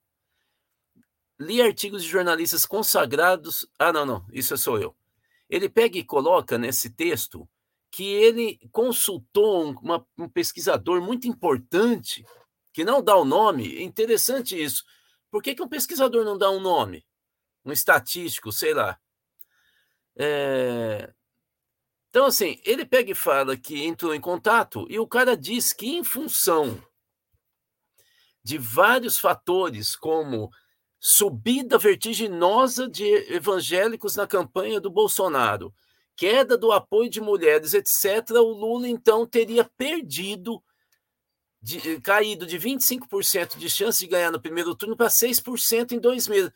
Li 1.38 1.62
artigos 1.62 2.02
de 2.02 2.08
jornalistas 2.08 2.66
consagrados. 2.66 3.70
Ah, 3.78 3.92
não, 3.92 4.04
não, 4.04 4.26
isso 4.32 4.56
sou 4.56 4.78
eu. 4.78 4.96
Ele 5.48 5.68
pega 5.68 5.98
e 5.98 6.04
coloca 6.04 6.58
nesse 6.58 6.90
texto 6.90 7.48
que 7.90 8.04
ele 8.04 8.58
consultou 8.70 9.70
uma, 9.82 10.06
um 10.16 10.28
pesquisador 10.28 11.00
muito 11.00 11.26
importante, 11.26 12.24
que 12.72 12.84
não 12.84 13.02
dá 13.02 13.16
o 13.16 13.24
nome. 13.24 13.76
É 13.78 13.82
interessante 13.82 14.60
isso. 14.60 14.84
Por 15.30 15.42
que, 15.42 15.54
que 15.54 15.62
um 15.62 15.68
pesquisador 15.68 16.24
não 16.24 16.36
dá 16.36 16.50
um 16.50 16.60
nome? 16.60 17.06
Um 17.64 17.72
estatístico, 17.72 18.52
sei 18.52 18.74
lá. 18.74 18.98
É... 20.16 21.12
Então, 22.10 22.26
assim, 22.26 22.60
ele 22.64 22.84
pega 22.86 23.12
e 23.12 23.14
fala 23.14 23.56
que 23.56 23.84
entrou 23.84 24.14
em 24.14 24.20
contato 24.20 24.86
e 24.88 24.98
o 24.98 25.06
cara 25.06 25.36
diz 25.36 25.72
que, 25.72 25.86
em 25.86 26.02
função 26.02 26.82
de 28.42 28.56
vários 28.56 29.18
fatores, 29.18 29.94
como 29.94 30.50
subida 30.98 31.78
vertiginosa 31.78 32.88
de 32.88 33.04
evangélicos 33.32 34.16
na 34.16 34.26
campanha 34.26 34.80
do 34.80 34.90
Bolsonaro, 34.90 35.72
queda 36.18 36.58
do 36.58 36.72
apoio 36.72 37.08
de 37.08 37.20
mulheres, 37.20 37.72
etc., 37.74 38.30
o 38.32 38.52
Lula 38.52 38.88
então 38.88 39.24
teria 39.24 39.64
perdido, 39.64 40.60
de, 41.62 42.00
caído 42.00 42.44
de 42.44 42.58
25% 42.58 43.56
de 43.56 43.70
chance 43.70 44.00
de 44.00 44.08
ganhar 44.08 44.32
no 44.32 44.40
primeiro 44.40 44.74
turno 44.74 44.96
para 44.96 45.08
6% 45.08 45.92
em 45.92 46.00
dois 46.00 46.26
meses. 46.26 46.50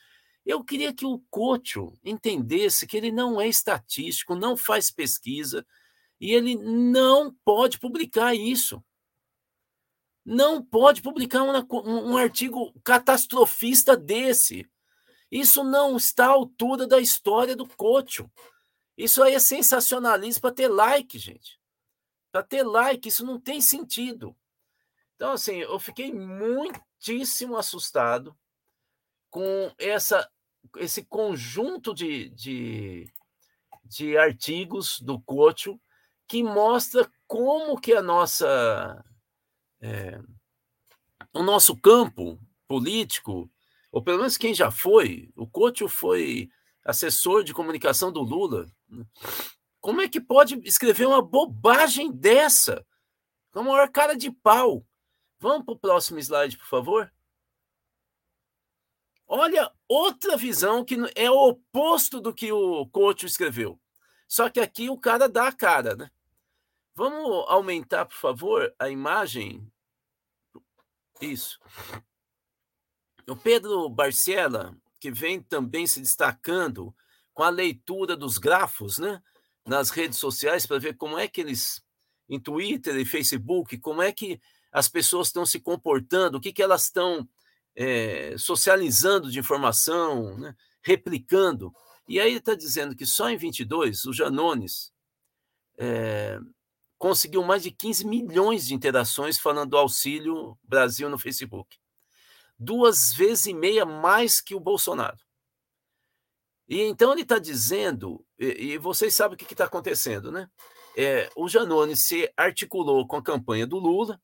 Eu 0.44 0.64
queria 0.64 0.92
que 0.92 1.06
o 1.06 1.22
Couto 1.30 1.96
entendesse 2.04 2.86
que 2.86 2.96
ele 2.96 3.12
não 3.12 3.40
é 3.40 3.46
estatístico, 3.46 4.34
não 4.34 4.56
faz 4.56 4.90
pesquisa, 4.90 5.64
e 6.20 6.32
ele 6.32 6.56
não 6.56 7.32
pode 7.44 7.78
publicar 7.78 8.34
isso 8.34 8.82
não 10.24 10.62
pode 10.62 11.02
publicar 11.02 11.42
um, 11.42 12.12
um 12.12 12.16
artigo 12.16 12.72
catastrofista 12.84 13.96
desse. 13.96 14.68
Isso 15.30 15.64
não 15.64 15.96
está 15.96 16.26
à 16.26 16.30
altura 16.30 16.86
da 16.86 17.00
história 17.00 17.56
do 17.56 17.66
Cocho. 17.66 18.30
Isso 19.02 19.22
aí 19.22 19.34
é 19.34 19.38
sensacionalismo 19.40 20.42
para 20.42 20.54
ter 20.54 20.68
like, 20.68 21.18
gente. 21.18 21.60
Para 22.30 22.42
ter 22.42 22.62
like, 22.62 23.08
isso 23.08 23.24
não 23.26 23.40
tem 23.40 23.60
sentido. 23.60 24.36
Então, 25.16 25.32
assim, 25.32 25.56
eu 25.56 25.78
fiquei 25.80 26.12
muitíssimo 26.12 27.56
assustado 27.56 28.36
com 29.28 29.72
essa, 29.78 30.30
esse 30.76 31.04
conjunto 31.04 31.92
de, 31.94 32.28
de, 32.30 33.12
de 33.84 34.16
artigos 34.16 35.00
do 35.00 35.20
Cocho 35.20 35.80
que 36.28 36.42
mostra 36.42 37.10
como 37.26 37.80
que 37.80 37.92
a 37.94 38.02
nossa 38.02 39.04
é, 39.80 40.20
o 41.34 41.42
nosso 41.42 41.76
campo 41.76 42.38
político, 42.68 43.50
ou 43.90 44.02
pelo 44.02 44.18
menos 44.18 44.36
quem 44.36 44.54
já 44.54 44.70
foi, 44.70 45.30
o 45.34 45.46
Couto 45.46 45.88
foi 45.88 46.48
assessor 46.84 47.44
de 47.44 47.54
comunicação 47.54 48.12
do 48.12 48.20
Lula. 48.20 48.66
Como 49.80 50.00
é 50.00 50.08
que 50.08 50.20
pode 50.20 50.60
escrever 50.64 51.06
uma 51.06 51.22
bobagem 51.22 52.10
dessa? 52.10 52.86
Com 53.50 53.60
a 53.60 53.62
maior 53.64 53.90
cara 53.90 54.16
de 54.16 54.30
pau. 54.30 54.86
Vamos 55.38 55.64
para 55.64 55.74
o 55.74 55.78
próximo 55.78 56.18
slide, 56.18 56.56
por 56.56 56.66
favor. 56.66 57.12
Olha 59.26 59.72
outra 59.88 60.36
visão 60.36 60.84
que 60.84 60.96
é 61.16 61.30
o 61.30 61.48
oposto 61.48 62.20
do 62.20 62.34
que 62.34 62.52
o 62.52 62.86
Couto 62.86 63.26
escreveu. 63.26 63.80
Só 64.28 64.48
que 64.48 64.60
aqui 64.60 64.88
o 64.88 64.98
cara 64.98 65.28
dá 65.28 65.48
a 65.48 65.52
cara, 65.52 65.96
né? 65.96 66.10
Vamos 66.94 67.44
aumentar, 67.48 68.04
por 68.04 68.16
favor, 68.16 68.74
a 68.78 68.88
imagem 68.88 69.72
isso. 71.20 71.58
O 73.28 73.36
Pedro 73.36 73.88
Barcela, 73.88 74.76
que 75.00 75.10
vem 75.10 75.40
também 75.40 75.86
se 75.86 76.00
destacando 76.00 76.94
com 77.34 77.42
a 77.42 77.50
leitura 77.50 78.16
dos 78.16 78.38
grafos, 78.38 78.98
né, 78.98 79.22
nas 79.66 79.90
redes 79.90 80.18
sociais 80.18 80.66
para 80.66 80.78
ver 80.78 80.96
como 80.96 81.18
é 81.18 81.28
que 81.28 81.40
eles 81.40 81.82
em 82.28 82.40
Twitter 82.40 82.96
e 82.96 83.04
Facebook, 83.04 83.78
como 83.78 84.00
é 84.00 84.12
que 84.12 84.40
as 84.70 84.88
pessoas 84.88 85.28
estão 85.28 85.44
se 85.44 85.60
comportando, 85.60 86.38
o 86.38 86.40
que, 86.40 86.52
que 86.52 86.62
elas 86.62 86.84
estão 86.84 87.28
é, 87.76 88.34
socializando 88.38 89.30
de 89.30 89.38
informação, 89.38 90.38
né, 90.38 90.54
replicando. 90.82 91.72
E 92.08 92.18
aí 92.18 92.34
está 92.34 92.54
dizendo 92.54 92.96
que 92.96 93.04
só 93.04 93.28
em 93.28 93.36
22 93.36 94.06
o 94.06 94.12
Janones 94.12 94.92
é, 95.78 96.38
conseguiu 96.98 97.42
mais 97.42 97.62
de 97.62 97.70
15 97.70 98.06
milhões 98.06 98.66
de 98.66 98.74
interações 98.74 99.38
falando 99.38 99.70
do 99.70 99.76
Auxílio 99.76 100.58
Brasil 100.62 101.08
no 101.10 101.18
Facebook. 101.18 101.76
Duas 102.58 103.12
vezes 103.12 103.46
e 103.46 103.54
meia 103.54 103.84
mais 103.84 104.40
que 104.40 104.54
o 104.54 104.60
Bolsonaro. 104.60 105.18
E 106.72 106.80
então 106.82 107.12
ele 107.12 107.20
está 107.20 107.38
dizendo, 107.38 108.24
e, 108.38 108.72
e, 108.72 108.78
vocês 108.78 109.14
sabem 109.14 109.34
o 109.34 109.38
que 109.38 109.52
está 109.52 109.66
acontecendo, 109.66 110.32
né? 110.32 110.48
É, 110.96 111.28
o 111.36 111.46
Janone 111.46 111.94
se 111.94 112.32
articulou 112.36 113.06
com 113.06 113.16
a 113.16 113.22
campanha 113.22 113.66
do 113.66 113.78
Lula 113.78 114.18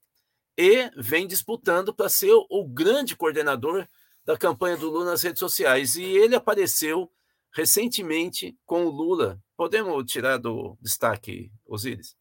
e 0.56 0.90
vem 0.96 1.26
disputando 1.26 1.92
para 1.92 2.08
ser 2.08 2.32
o, 2.32 2.46
o 2.48 2.66
grande 2.66 3.14
coordenador 3.14 3.87
da 4.24 4.37
campanha 4.37 4.78
do 4.78 4.88
Lula 4.90 5.04
nas 5.04 5.22
redes 5.22 5.40
sociais. 5.40 5.96
E 5.96 6.04
ele 6.04 6.34
apareceu 6.34 7.12
recentemente 7.52 8.56
com 8.64 8.87
o 8.87 8.90
Lula. 8.90 9.38
Podemos 9.54 10.11
tirar 10.11 10.38
do 10.38 10.76
destaque, 10.80 11.52
Osíris? 11.66 12.16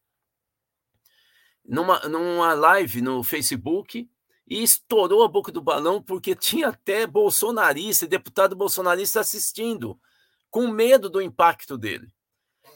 numa, 1.68 2.00
numa 2.08 2.54
live 2.54 3.02
no 3.02 3.22
Facebook 3.24 4.10
e 4.50 4.64
estourou 4.64 5.24
a 5.24 5.28
boca 5.28 5.52
do 5.52 5.62
balão 5.62 6.02
porque 6.02 6.34
tinha 6.34 6.70
até 6.70 7.06
bolsonarista, 7.06 8.08
deputado 8.08 8.56
bolsonarista 8.56 9.20
assistindo, 9.20 10.00
com 10.50 10.68
medo 10.68 11.10
do 11.10 11.22
impacto 11.22 11.78
dele. 11.78 12.08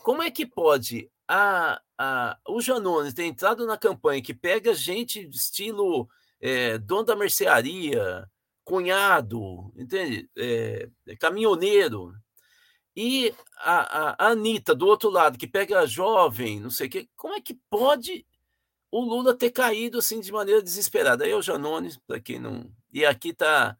Como 0.03 0.21
é 0.21 0.31
que 0.31 0.45
pode 0.45 1.09
a, 1.27 1.81
a, 1.97 2.37
o 2.47 2.61
Janones 2.61 3.13
ter 3.13 3.23
entrado 3.23 3.65
na 3.65 3.77
campanha 3.77 4.21
que 4.21 4.33
pega 4.33 4.73
gente 4.73 5.25
de 5.25 5.37
estilo 5.37 6.09
é, 6.39 6.77
dono 6.77 7.03
da 7.03 7.15
mercearia, 7.15 8.29
cunhado, 8.63 9.71
entende? 9.75 10.29
É, 10.37 10.89
caminhoneiro, 11.19 12.13
e 12.95 13.33
a, 13.57 13.79
a, 13.79 14.15
a 14.17 14.27
Anitta 14.31 14.75
do 14.75 14.85
outro 14.85 15.09
lado, 15.09 15.37
que 15.37 15.47
pega 15.47 15.87
jovem, 15.87 16.59
não 16.59 16.69
sei 16.69 16.87
o 16.87 16.89
quê, 16.89 17.09
como 17.15 17.33
é 17.33 17.41
que 17.41 17.53
pode 17.69 18.25
o 18.91 19.01
Lula 19.01 19.33
ter 19.33 19.51
caído 19.51 19.99
assim 19.99 20.19
de 20.19 20.31
maneira 20.31 20.61
desesperada. 20.61 21.23
Aí 21.23 21.33
o 21.33 21.41
Janones, 21.41 21.97
para 21.97 22.19
quem 22.19 22.39
não. 22.39 22.69
E 22.91 23.05
aqui 23.05 23.29
está 23.29 23.77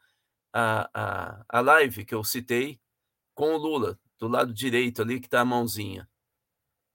a, 0.54 0.90
a, 0.94 1.46
a 1.50 1.60
live 1.60 2.06
que 2.06 2.16
eu 2.16 2.24
citei 2.24 2.80
com 3.34 3.54
o 3.54 3.58
Lula, 3.58 4.00
do 4.20 4.28
lado 4.28 4.54
direito 4.54 5.02
ali, 5.02 5.20
que 5.20 5.28
está 5.28 5.42
a 5.42 5.46
mãozinha. 5.46 6.08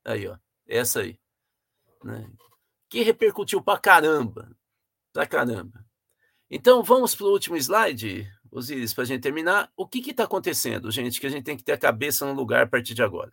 Aí, 0.05 0.27
ó. 0.29 0.37
Essa 0.67 1.01
aí. 1.01 1.19
Né? 2.03 2.31
Que 2.89 3.03
repercutiu 3.03 3.63
para 3.63 3.79
caramba. 3.79 4.57
Para 5.13 5.27
caramba. 5.27 5.85
Então, 6.51 6.83
vamos 6.83 7.15
para 7.15 7.27
o 7.27 7.31
último 7.31 7.57
slide, 7.57 8.31
Osiris, 8.51 8.95
para 8.95 9.03
a 9.03 9.07
gente 9.07 9.23
terminar. 9.23 9.73
O 9.77 9.87
que 9.87 10.11
está 10.11 10.25
acontecendo, 10.25 10.91
gente, 10.91 11.21
que 11.21 11.27
a 11.27 11.31
gente 11.31 11.45
tem 11.45 11.57
que 11.57 11.65
ter 11.65 11.73
a 11.73 11.79
cabeça 11.79 12.25
no 12.25 12.33
lugar 12.33 12.63
a 12.63 12.69
partir 12.69 12.95
de 12.95 13.03
agora? 13.03 13.33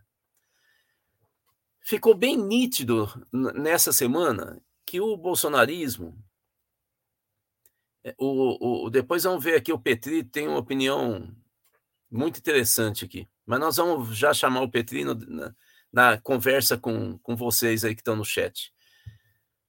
Ficou 1.79 2.15
bem 2.15 2.37
nítido 2.37 3.07
nessa 3.31 3.91
semana 3.91 4.61
que 4.85 4.99
o 5.01 5.15
bolsonarismo. 5.17 6.17
É, 8.03 8.15
o, 8.17 8.85
o, 8.85 8.89
depois 8.89 9.23
vamos 9.23 9.43
ver 9.43 9.55
aqui, 9.55 9.71
o 9.71 9.79
Petri 9.79 10.23
tem 10.23 10.47
uma 10.47 10.59
opinião 10.59 11.29
muito 12.13 12.37
interessante 12.37 13.03
aqui. 13.03 13.27
Mas 13.45 13.59
nós 13.59 13.77
vamos 13.77 14.15
já 14.15 14.33
chamar 14.33 14.61
o 14.61 14.69
Petrino 14.69 15.15
na, 15.15 15.55
na 15.91 16.17
conversa 16.21 16.77
com, 16.77 17.17
com 17.17 17.35
vocês 17.35 17.83
aí 17.83 17.95
que 17.95 18.01
estão 18.01 18.15
no 18.15 18.23
chat. 18.23 18.71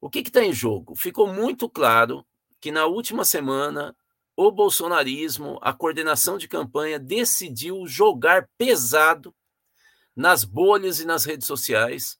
O 0.01 0.11
que 0.11 0.19
está 0.19 0.45
em 0.45 0.53
jogo? 0.53 0.95
Ficou 0.95 1.27
muito 1.27 1.69
claro 1.69 2.25
que 2.61 2.71
na 2.71 2.85
última 2.85 3.25
semana 3.25 3.97
o 4.37 4.51
bolsonarismo, 4.51 5.59
a 5.63 5.73
coordenação 5.73 6.37
de 6.37 6.47
campanha, 6.47 6.99
decidiu 6.99 7.87
jogar 7.87 8.49
pesado 8.59 9.35
nas 10.15 10.45
bolhas 10.45 11.01
e 11.01 11.07
nas 11.07 11.25
redes 11.25 11.47
sociais 11.47 12.19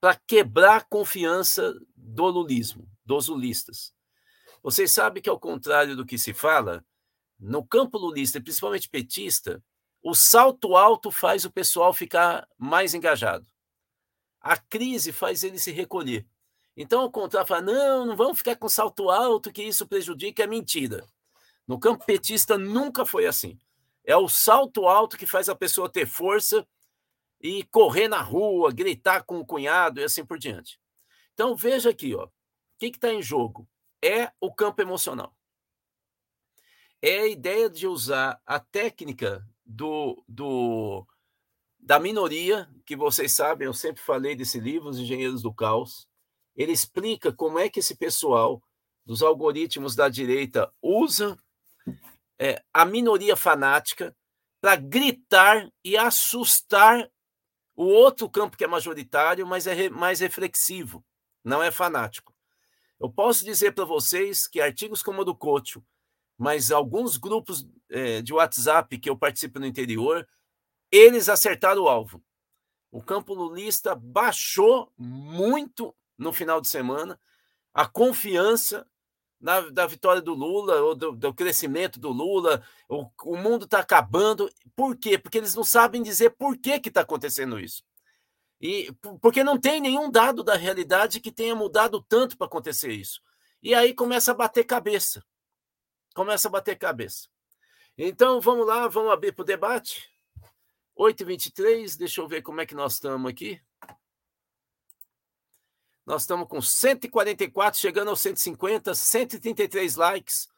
para 0.00 0.18
quebrar 0.26 0.76
a 0.76 0.84
confiança 0.84 1.74
do 1.94 2.26
lulismo, 2.26 2.88
dos 3.04 3.28
lulistas. 3.28 3.92
Vocês 4.62 4.90
sabem 4.90 5.22
que, 5.22 5.28
ao 5.28 5.38
contrário 5.38 5.94
do 5.94 6.06
que 6.06 6.18
se 6.18 6.32
fala, 6.32 6.84
no 7.38 7.64
campo 7.66 7.98
lulista, 7.98 8.40
principalmente 8.40 8.88
petista, 8.88 9.62
o 10.02 10.14
salto 10.14 10.76
alto 10.76 11.10
faz 11.10 11.44
o 11.44 11.50
pessoal 11.50 11.92
ficar 11.92 12.48
mais 12.56 12.94
engajado. 12.94 13.46
A 14.40 14.56
crise 14.56 15.12
faz 15.12 15.42
ele 15.42 15.58
se 15.58 15.72
recolher. 15.72 16.26
Então, 16.76 17.00
ao 17.00 17.10
contrário, 17.10 17.48
fala, 17.48 17.62
não, 17.62 18.06
não 18.06 18.16
vamos 18.16 18.38
ficar 18.38 18.56
com 18.56 18.68
salto 18.68 19.10
alto, 19.10 19.52
que 19.52 19.62
isso 19.62 19.86
prejudica, 19.86 20.44
é 20.44 20.46
mentira. 20.46 21.06
No 21.66 21.78
campo 21.78 22.04
petista 22.04 22.56
nunca 22.56 23.04
foi 23.04 23.26
assim. 23.26 23.58
É 24.04 24.16
o 24.16 24.28
salto 24.28 24.86
alto 24.86 25.16
que 25.16 25.26
faz 25.26 25.48
a 25.48 25.54
pessoa 25.54 25.90
ter 25.90 26.06
força 26.06 26.66
e 27.40 27.64
correr 27.64 28.08
na 28.08 28.22
rua, 28.22 28.72
gritar 28.72 29.24
com 29.24 29.40
o 29.40 29.46
cunhado 29.46 30.00
e 30.00 30.04
assim 30.04 30.24
por 30.24 30.38
diante. 30.38 30.78
Então, 31.34 31.56
veja 31.56 31.90
aqui, 31.90 32.14
ó, 32.14 32.26
o 32.26 32.30
que 32.78 32.86
está 32.86 33.12
em 33.12 33.20
jogo? 33.20 33.68
É 34.02 34.30
o 34.40 34.54
campo 34.54 34.80
emocional 34.80 35.35
é 37.08 37.20
a 37.20 37.26
ideia 37.28 37.70
de 37.70 37.86
usar 37.86 38.40
a 38.44 38.58
técnica 38.58 39.46
do, 39.64 40.24
do 40.26 41.06
da 41.78 42.00
minoria, 42.00 42.68
que 42.84 42.96
vocês 42.96 43.32
sabem, 43.32 43.66
eu 43.66 43.72
sempre 43.72 44.02
falei 44.02 44.34
desse 44.34 44.58
livro, 44.58 44.88
Os 44.88 44.98
Engenheiros 44.98 45.40
do 45.40 45.54
Caos. 45.54 46.08
Ele 46.56 46.72
explica 46.72 47.32
como 47.32 47.60
é 47.60 47.68
que 47.68 47.78
esse 47.78 47.94
pessoal 47.94 48.60
dos 49.04 49.22
algoritmos 49.22 49.94
da 49.94 50.08
direita 50.08 50.68
usa 50.82 51.38
é, 52.40 52.60
a 52.74 52.84
minoria 52.84 53.36
fanática 53.36 54.12
para 54.60 54.74
gritar 54.74 55.70
e 55.84 55.96
assustar 55.96 57.08
o 57.76 57.84
outro 57.84 58.28
campo 58.28 58.56
que 58.56 58.64
é 58.64 58.66
majoritário, 58.66 59.46
mas 59.46 59.68
é 59.68 59.74
re, 59.74 59.90
mais 59.90 60.18
reflexivo, 60.18 61.04
não 61.44 61.62
é 61.62 61.70
fanático. 61.70 62.34
Eu 62.98 63.08
posso 63.08 63.44
dizer 63.44 63.72
para 63.72 63.84
vocês 63.84 64.48
que 64.48 64.60
artigos 64.60 65.04
como 65.04 65.20
o 65.20 65.24
do 65.24 65.36
Cocho, 65.36 65.84
mas 66.38 66.70
alguns 66.70 67.16
grupos 67.16 67.66
é, 67.88 68.20
de 68.20 68.32
WhatsApp 68.32 68.98
que 68.98 69.08
eu 69.08 69.16
participo 69.16 69.58
no 69.58 69.66
interior, 69.66 70.26
eles 70.90 71.28
acertaram 71.28 71.82
o 71.82 71.88
alvo. 71.88 72.22
O 72.90 73.02
campo 73.02 73.34
lulista 73.34 73.94
baixou 73.94 74.92
muito 74.96 75.94
no 76.16 76.32
final 76.32 76.60
de 76.60 76.68
semana 76.68 77.18
a 77.72 77.86
confiança 77.86 78.86
na, 79.40 79.60
da 79.68 79.86
vitória 79.86 80.22
do 80.22 80.32
Lula, 80.32 80.80
ou 80.80 80.94
do, 80.94 81.12
do 81.12 81.34
crescimento 81.34 82.00
do 82.00 82.10
Lula. 82.10 82.62
O, 82.88 83.06
o 83.24 83.36
mundo 83.36 83.64
está 83.64 83.80
acabando. 83.80 84.50
Por 84.74 84.96
quê? 84.96 85.18
Porque 85.18 85.38
eles 85.38 85.54
não 85.54 85.64
sabem 85.64 86.02
dizer 86.02 86.30
por 86.30 86.56
que 86.56 86.70
está 86.70 87.02
acontecendo 87.02 87.60
isso. 87.60 87.82
E 88.60 88.90
porque 89.20 89.44
não 89.44 89.58
tem 89.58 89.80
nenhum 89.80 90.10
dado 90.10 90.42
da 90.42 90.56
realidade 90.56 91.20
que 91.20 91.30
tenha 91.30 91.54
mudado 91.54 92.02
tanto 92.08 92.38
para 92.38 92.46
acontecer 92.46 92.92
isso. 92.92 93.20
E 93.62 93.74
aí 93.74 93.92
começa 93.92 94.30
a 94.30 94.34
bater 94.34 94.64
cabeça 94.64 95.22
começa 96.16 96.48
a 96.48 96.50
bater 96.50 96.78
cabeça. 96.78 97.28
Então, 97.96 98.40
vamos 98.40 98.66
lá, 98.66 98.88
vamos 98.88 99.12
abrir 99.12 99.32
para 99.32 99.42
o 99.42 99.46
debate. 99.46 100.10
8h23, 100.98 101.98
deixa 101.98 102.22
eu 102.22 102.26
ver 102.26 102.40
como 102.40 102.58
é 102.58 102.64
que 102.64 102.74
nós 102.74 102.94
estamos 102.94 103.30
aqui. 103.30 103.60
Nós 106.06 106.22
estamos 106.22 106.48
com 106.48 106.62
144, 106.62 107.78
chegando 107.78 108.08
aos 108.08 108.20
150, 108.20 108.94
133 108.94 109.96
likes. 109.96 110.48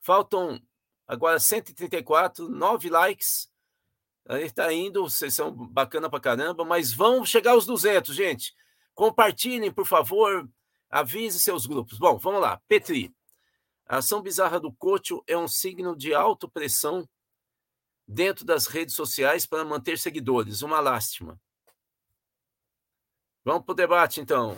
Faltam 0.00 0.62
agora 1.04 1.40
134, 1.40 2.48
9 2.48 2.88
likes. 2.88 3.50
Aí 4.28 4.44
está 4.44 4.72
indo, 4.72 5.02
vocês 5.02 5.34
são 5.34 5.50
bacana 5.50 6.08
pra 6.08 6.20
caramba, 6.20 6.64
mas 6.64 6.92
vão 6.92 7.24
chegar 7.24 7.52
aos 7.52 7.66
200, 7.66 8.14
gente. 8.14 8.54
Compartilhem, 8.94 9.72
por 9.72 9.86
favor, 9.86 10.48
avise 10.88 11.40
seus 11.40 11.66
grupos. 11.66 11.98
Bom, 11.98 12.18
vamos 12.18 12.40
lá. 12.40 12.60
Petri, 12.68 13.12
a 13.88 13.96
ação 13.96 14.20
bizarra 14.20 14.60
do 14.60 14.70
Cocho 14.70 15.24
é 15.26 15.36
um 15.36 15.48
signo 15.48 15.96
de 15.96 16.12
autopressão 16.12 17.08
dentro 18.06 18.44
das 18.44 18.66
redes 18.66 18.94
sociais 18.94 19.46
para 19.46 19.64
manter 19.64 19.98
seguidores. 19.98 20.60
Uma 20.60 20.78
lástima. 20.78 21.40
Vamos 23.42 23.64
para 23.64 23.72
o 23.72 23.76
debate, 23.76 24.20
então. 24.20 24.54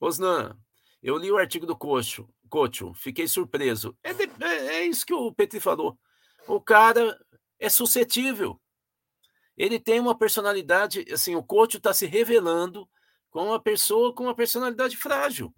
Osnan, 0.00 0.58
eu 1.00 1.16
li 1.16 1.30
o 1.30 1.38
artigo 1.38 1.64
do 1.64 1.76
Cocho, 1.76 2.28
Cocho 2.50 2.92
fiquei 2.94 3.28
surpreso. 3.28 3.96
É, 4.02 4.12
de, 4.12 4.24
é, 4.44 4.56
é 4.78 4.86
isso 4.86 5.06
que 5.06 5.14
o 5.14 5.32
Petri 5.32 5.60
falou. 5.60 5.96
O 6.48 6.60
cara 6.60 7.16
é 7.60 7.70
suscetível. 7.70 8.60
Ele 9.56 9.78
tem 9.78 10.00
uma 10.00 10.18
personalidade, 10.18 11.06
assim, 11.12 11.36
o 11.36 11.44
Cocho 11.44 11.76
está 11.76 11.94
se 11.94 12.06
revelando 12.06 12.88
como 13.30 13.50
uma 13.50 13.62
pessoa 13.62 14.12
com 14.12 14.24
uma 14.24 14.34
personalidade 14.34 14.96
frágil 14.96 15.54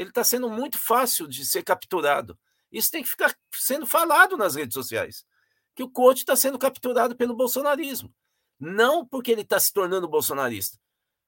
ele 0.00 0.08
está 0.08 0.24
sendo 0.24 0.48
muito 0.48 0.78
fácil 0.78 1.28
de 1.28 1.44
ser 1.44 1.62
capturado. 1.62 2.38
Isso 2.72 2.90
tem 2.90 3.02
que 3.02 3.08
ficar 3.08 3.36
sendo 3.52 3.86
falado 3.86 4.34
nas 4.34 4.54
redes 4.54 4.72
sociais. 4.72 5.26
Que 5.74 5.82
o 5.82 5.90
coach 5.90 6.20
está 6.20 6.34
sendo 6.34 6.58
capturado 6.58 7.14
pelo 7.14 7.36
bolsonarismo. 7.36 8.10
Não 8.58 9.04
porque 9.04 9.30
ele 9.30 9.42
está 9.42 9.60
se 9.60 9.70
tornando 9.70 10.08
bolsonarista, 10.08 10.78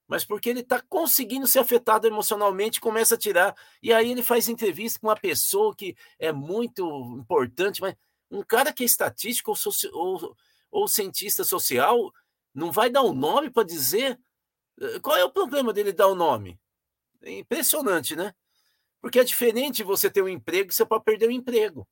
mas 0.07 0.25
porque 0.25 0.49
ele 0.49 0.61
está 0.61 0.81
conseguindo 0.81 1.45
ser 1.45 1.59
afetado 1.59 2.07
emocionalmente, 2.07 2.81
começa 2.81 3.13
a 3.13 3.17
tirar. 3.17 3.55
E 3.81 3.93
aí 3.93 4.11
ele 4.11 4.23
faz 4.23 4.49
entrevista 4.49 4.99
com 4.99 5.07
uma 5.07 5.15
pessoa 5.15 5.75
que 5.75 5.95
é 6.17 6.31
muito 6.31 6.83
importante, 7.19 7.79
mas 7.79 7.95
um 8.31 8.41
cara 8.41 8.73
que 8.73 8.81
é 8.81 8.85
estatístico 8.87 9.51
ou, 9.51 9.55
soci... 9.55 9.87
ou, 9.93 10.35
ou 10.71 10.87
cientista 10.87 11.43
social 11.43 12.11
não 12.53 12.71
vai 12.71 12.89
dar 12.89 13.03
um 13.03 13.13
nome 13.13 13.51
para 13.51 13.63
dizer. 13.63 14.19
Eh, 14.79 14.99
qual 14.99 15.15
é 15.15 15.23
o 15.23 15.31
problema 15.31 15.71
dele 15.71 15.93
dar 15.93 16.07
o 16.07 16.13
um 16.13 16.15
nome? 16.15 16.59
É 17.21 17.37
impressionante, 17.37 18.15
né? 18.15 18.33
Porque 19.03 19.19
é 19.19 19.23
diferente 19.25 19.83
você 19.83 20.09
ter 20.09 20.21
um 20.21 20.29
emprego 20.29 20.71
e 20.71 20.73
você 20.73 20.85
pode 20.85 21.03
perder 21.03 21.27
o 21.27 21.31
emprego. 21.31 21.85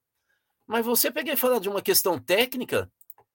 Mas 0.66 0.86
você 0.86 1.12
pegar 1.12 1.34
e 1.34 1.36
falar 1.36 1.60
de 1.60 1.68
uma 1.68 1.82
questão 1.82 2.18
técnica, 2.18 2.90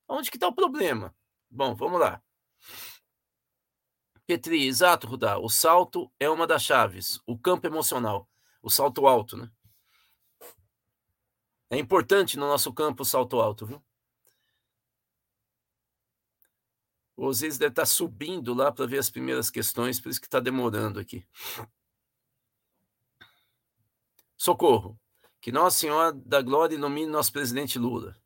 onde 0.09 0.31
que 0.31 0.39
está 0.39 0.49
o 0.49 0.55
problema? 0.55 1.15
Bom, 1.51 1.75
vamos 1.75 2.01
lá. 2.01 2.23
Petri, 4.27 4.67
exato, 4.67 5.07
Rudá. 5.07 5.37
O 5.37 5.51
salto 5.51 6.11
é 6.19 6.27
uma 6.31 6.47
das 6.47 6.63
chaves. 6.63 7.21
O 7.27 7.39
campo 7.39 7.67
emocional. 7.67 8.27
O 8.63 8.71
salto 8.71 9.07
alto, 9.07 9.37
né? 9.37 9.51
É 11.69 11.77
importante 11.77 12.39
no 12.39 12.49
nosso 12.49 12.73
campo 12.73 13.03
o 13.03 13.07
salto 13.07 13.39
alto, 13.43 13.67
viu? 13.67 13.85
O 17.15 17.27
Osiris 17.27 17.59
deve 17.59 17.73
estar 17.73 17.83
tá 17.83 17.87
subindo 17.87 18.55
lá 18.55 18.73
para 18.73 18.87
ver 18.87 18.99
as 18.99 19.11
primeiras 19.11 19.51
questões, 19.51 20.01
por 20.01 20.09
isso 20.09 20.21
que 20.21 20.27
está 20.27 20.41
demorando 20.41 20.99
aqui. 20.99 21.27
Socorro. 24.37 24.99
Que 25.41 25.53
Nossa 25.53 25.79
Senhora 25.79 26.13
da 26.13 26.43
Glória 26.43 26.75
ilumine 26.75 27.07
nosso 27.07 27.33
presidente 27.33 27.79
Lula. 27.79 28.17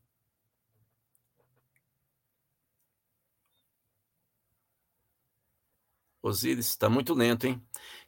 Osíris, 6.21 6.67
está 6.67 6.89
muito 6.89 7.13
lento, 7.13 7.47
hein? 7.47 7.61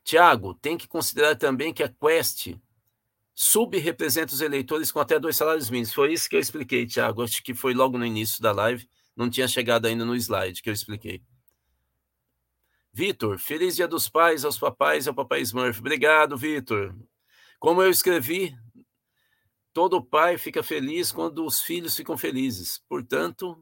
Tiago, 0.03 0.53
tem 0.53 0.77
que 0.77 0.87
considerar 0.87 1.35
também 1.35 1.73
que 1.73 1.81
a 1.83 1.89
Quest 1.89 2.55
subrepresenta 3.33 4.33
os 4.33 4.41
eleitores 4.41 4.91
com 4.91 4.99
até 4.99 5.19
dois 5.19 5.35
salários 5.35 5.69
mínimos. 5.69 5.93
Foi 5.93 6.13
isso 6.13 6.29
que 6.29 6.35
eu 6.35 6.39
expliquei, 6.39 6.85
Tiago. 6.85 7.23
Acho 7.23 7.43
que 7.43 7.53
foi 7.53 7.73
logo 7.73 7.97
no 7.97 8.05
início 8.05 8.41
da 8.41 8.51
live. 8.51 8.87
Não 9.15 9.29
tinha 9.29 9.47
chegado 9.47 9.85
ainda 9.85 10.05
no 10.05 10.15
slide 10.15 10.61
que 10.61 10.69
eu 10.69 10.73
expliquei. 10.73 11.23
Vitor, 12.91 13.39
feliz 13.39 13.75
dia 13.75 13.87
dos 13.87 14.07
pais 14.07 14.45
aos 14.45 14.59
papais 14.59 15.05
e 15.05 15.09
ao 15.09 15.15
papai 15.15 15.41
Smurf. 15.41 15.79
Obrigado, 15.79 16.37
Vitor. 16.37 16.95
Como 17.63 17.81
eu 17.81 17.89
escrevi, 17.89 18.53
todo 19.71 20.03
pai 20.03 20.37
fica 20.37 20.61
feliz 20.61 21.13
quando 21.13 21.45
os 21.45 21.61
filhos 21.61 21.95
ficam 21.95 22.17
felizes. 22.17 22.83
Portanto, 22.89 23.57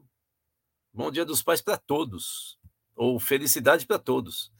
bom 0.92 1.08
dia 1.08 1.24
dos 1.24 1.40
pais 1.40 1.62
para 1.62 1.76
todos, 1.76 2.58
ou 2.96 3.20
felicidade 3.20 3.86
para 3.86 4.00
todos. 4.00 4.52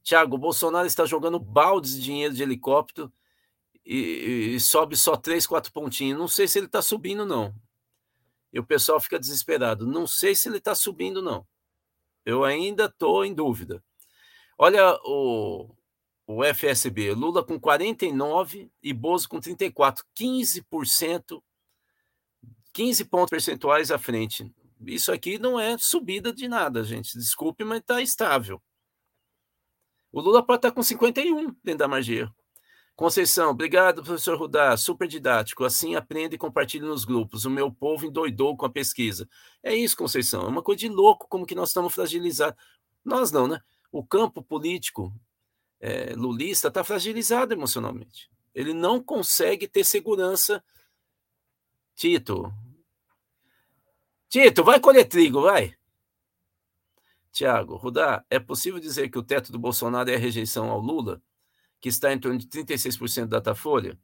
Tiago, 0.00 0.38
Bolsonaro 0.38 0.86
está 0.86 1.04
jogando 1.06 1.40
baldes 1.40 1.96
de 1.96 2.04
dinheiro 2.04 2.32
de 2.32 2.44
helicóptero 2.44 3.12
e, 3.84 4.54
e, 4.54 4.60
sobe 4.60 4.96
só 4.96 5.16
três, 5.16 5.44
quatro 5.44 5.72
pontinhos. 5.72 6.16
Não 6.16 6.28
sei 6.28 6.46
se 6.46 6.60
ele 6.60 6.66
está 6.66 6.80
subindo, 6.80 7.26
não. 7.26 7.52
E 8.52 8.60
o 8.60 8.64
pessoal 8.64 9.00
fica 9.00 9.18
desesperado. 9.18 9.88
Não 9.88 10.06
sei 10.06 10.36
se 10.36 10.48
ele 10.48 10.58
está 10.58 10.72
subindo, 10.72 11.20
não. 11.20 11.44
Eu 12.24 12.44
ainda 12.44 12.84
estou 12.84 13.24
em 13.24 13.34
dúvida. 13.34 13.82
Olha 14.56 14.96
o, 15.02 15.74
o 16.26 16.42
FSB, 16.42 17.12
Lula 17.12 17.44
com 17.44 17.60
49 17.60 18.70
e 18.82 18.92
Bozo 18.92 19.28
com 19.28 19.40
34, 19.40 20.04
15%, 20.18 21.42
15 22.72 23.04
pontos 23.04 23.30
percentuais 23.30 23.90
à 23.90 23.98
frente 23.98 24.50
Isso 24.86 25.12
aqui 25.12 25.38
não 25.38 25.60
é 25.60 25.76
subida 25.78 26.32
de 26.32 26.48
nada, 26.48 26.82
gente. 26.82 27.16
Desculpe, 27.16 27.64
mas 27.64 27.80
está 27.80 28.00
estável. 28.00 28.60
O 30.10 30.20
Lula 30.20 30.44
pode 30.44 30.58
estar 30.58 30.70
tá 30.70 30.74
com 30.74 30.82
51 30.82 31.54
dentro 31.62 31.88
da 31.88 32.00
erro. 32.00 32.34
Conceição, 32.96 33.50
obrigado, 33.50 34.04
professor 34.04 34.38
Rudá, 34.38 34.76
super 34.76 35.08
didático. 35.08 35.64
Assim 35.64 35.96
aprende 35.96 36.36
e 36.36 36.38
compartilha 36.38 36.86
nos 36.86 37.04
grupos. 37.04 37.44
O 37.44 37.50
meu 37.50 37.70
povo 37.72 38.06
endoidou 38.06 38.56
com 38.56 38.64
a 38.64 38.70
pesquisa. 38.70 39.28
É 39.62 39.74
isso, 39.74 39.96
Conceição. 39.96 40.42
É 40.42 40.46
uma 40.46 40.62
coisa 40.62 40.78
de 40.78 40.88
louco 40.88 41.26
como 41.28 41.44
que 41.44 41.56
nós 41.56 41.70
estamos 41.70 41.92
fragilizados. 41.92 42.56
Nós 43.04 43.32
não, 43.32 43.48
né? 43.48 43.60
O 43.90 44.04
campo 44.06 44.40
político 44.40 45.12
é, 45.84 46.14
lulista 46.14 46.68
está 46.68 46.82
fragilizado 46.82 47.52
emocionalmente. 47.52 48.30
Ele 48.54 48.72
não 48.72 49.02
consegue 49.02 49.68
ter 49.68 49.84
segurança. 49.84 50.64
Tito. 51.94 52.52
Tito, 54.28 54.64
vai 54.64 54.80
colher 54.80 55.04
trigo, 55.06 55.42
vai. 55.42 55.74
Tiago, 57.30 57.76
Rudá, 57.76 58.24
é 58.30 58.38
possível 58.38 58.80
dizer 58.80 59.10
que 59.10 59.18
o 59.18 59.22
teto 59.22 59.52
do 59.52 59.58
Bolsonaro 59.58 60.10
é 60.10 60.14
a 60.14 60.18
rejeição 60.18 60.70
ao 60.70 60.80
Lula? 60.80 61.20
que 61.84 61.90
está 61.90 62.10
em 62.14 62.18
torno 62.18 62.38
de 62.38 62.46
36% 62.46 63.26
da 63.26 63.36
Datafolha, 63.36 63.98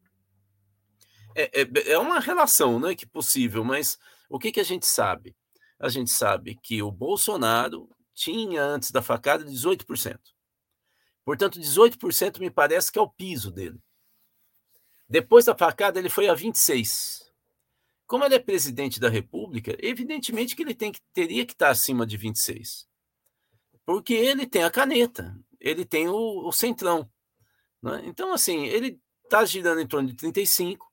é, 1.34 1.62
é, 1.62 1.92
é, 1.92 1.98
uma 1.98 2.20
relação 2.20 2.78
né, 2.78 2.94
que 2.94 3.06
possível, 3.06 3.64
mas 3.64 3.98
o 4.28 4.38
que, 4.38 4.52
que 4.52 4.60
a 4.60 4.64
gente 4.64 4.86
sabe? 4.86 5.34
A 5.78 5.88
gente 5.88 6.10
sabe 6.10 6.58
que 6.62 6.82
o 6.82 6.92
Bolsonaro 6.92 7.88
tinha, 8.12 8.62
antes 8.62 8.90
da 8.90 9.00
facada, 9.00 9.46
18%. 9.46 10.18
Portanto, 11.30 11.60
18% 11.60 12.40
me 12.40 12.50
parece 12.50 12.90
que 12.90 12.98
é 12.98 13.02
o 13.02 13.08
piso 13.08 13.52
dele. 13.52 13.80
Depois 15.08 15.44
da 15.44 15.56
facada, 15.56 15.96
ele 15.96 16.08
foi 16.08 16.28
a 16.28 16.34
26%. 16.34 17.22
Como 18.04 18.24
ele 18.24 18.34
é 18.34 18.40
presidente 18.40 18.98
da 18.98 19.08
República, 19.08 19.76
evidentemente 19.78 20.56
que 20.56 20.62
ele 20.62 20.74
tem 20.74 20.90
que, 20.90 21.00
teria 21.14 21.46
que 21.46 21.52
estar 21.52 21.70
acima 21.70 22.04
de 22.04 22.18
26%. 22.18 22.84
Porque 23.86 24.12
ele 24.12 24.44
tem 24.44 24.64
a 24.64 24.70
caneta, 24.72 25.38
ele 25.60 25.84
tem 25.84 26.08
o, 26.08 26.48
o 26.48 26.50
centrão. 26.50 27.08
Né? 27.80 28.02
Então, 28.06 28.32
assim, 28.32 28.64
ele 28.64 29.00
está 29.22 29.44
girando 29.44 29.80
em 29.80 29.86
torno 29.86 30.08
de 30.08 30.16
35. 30.16 30.84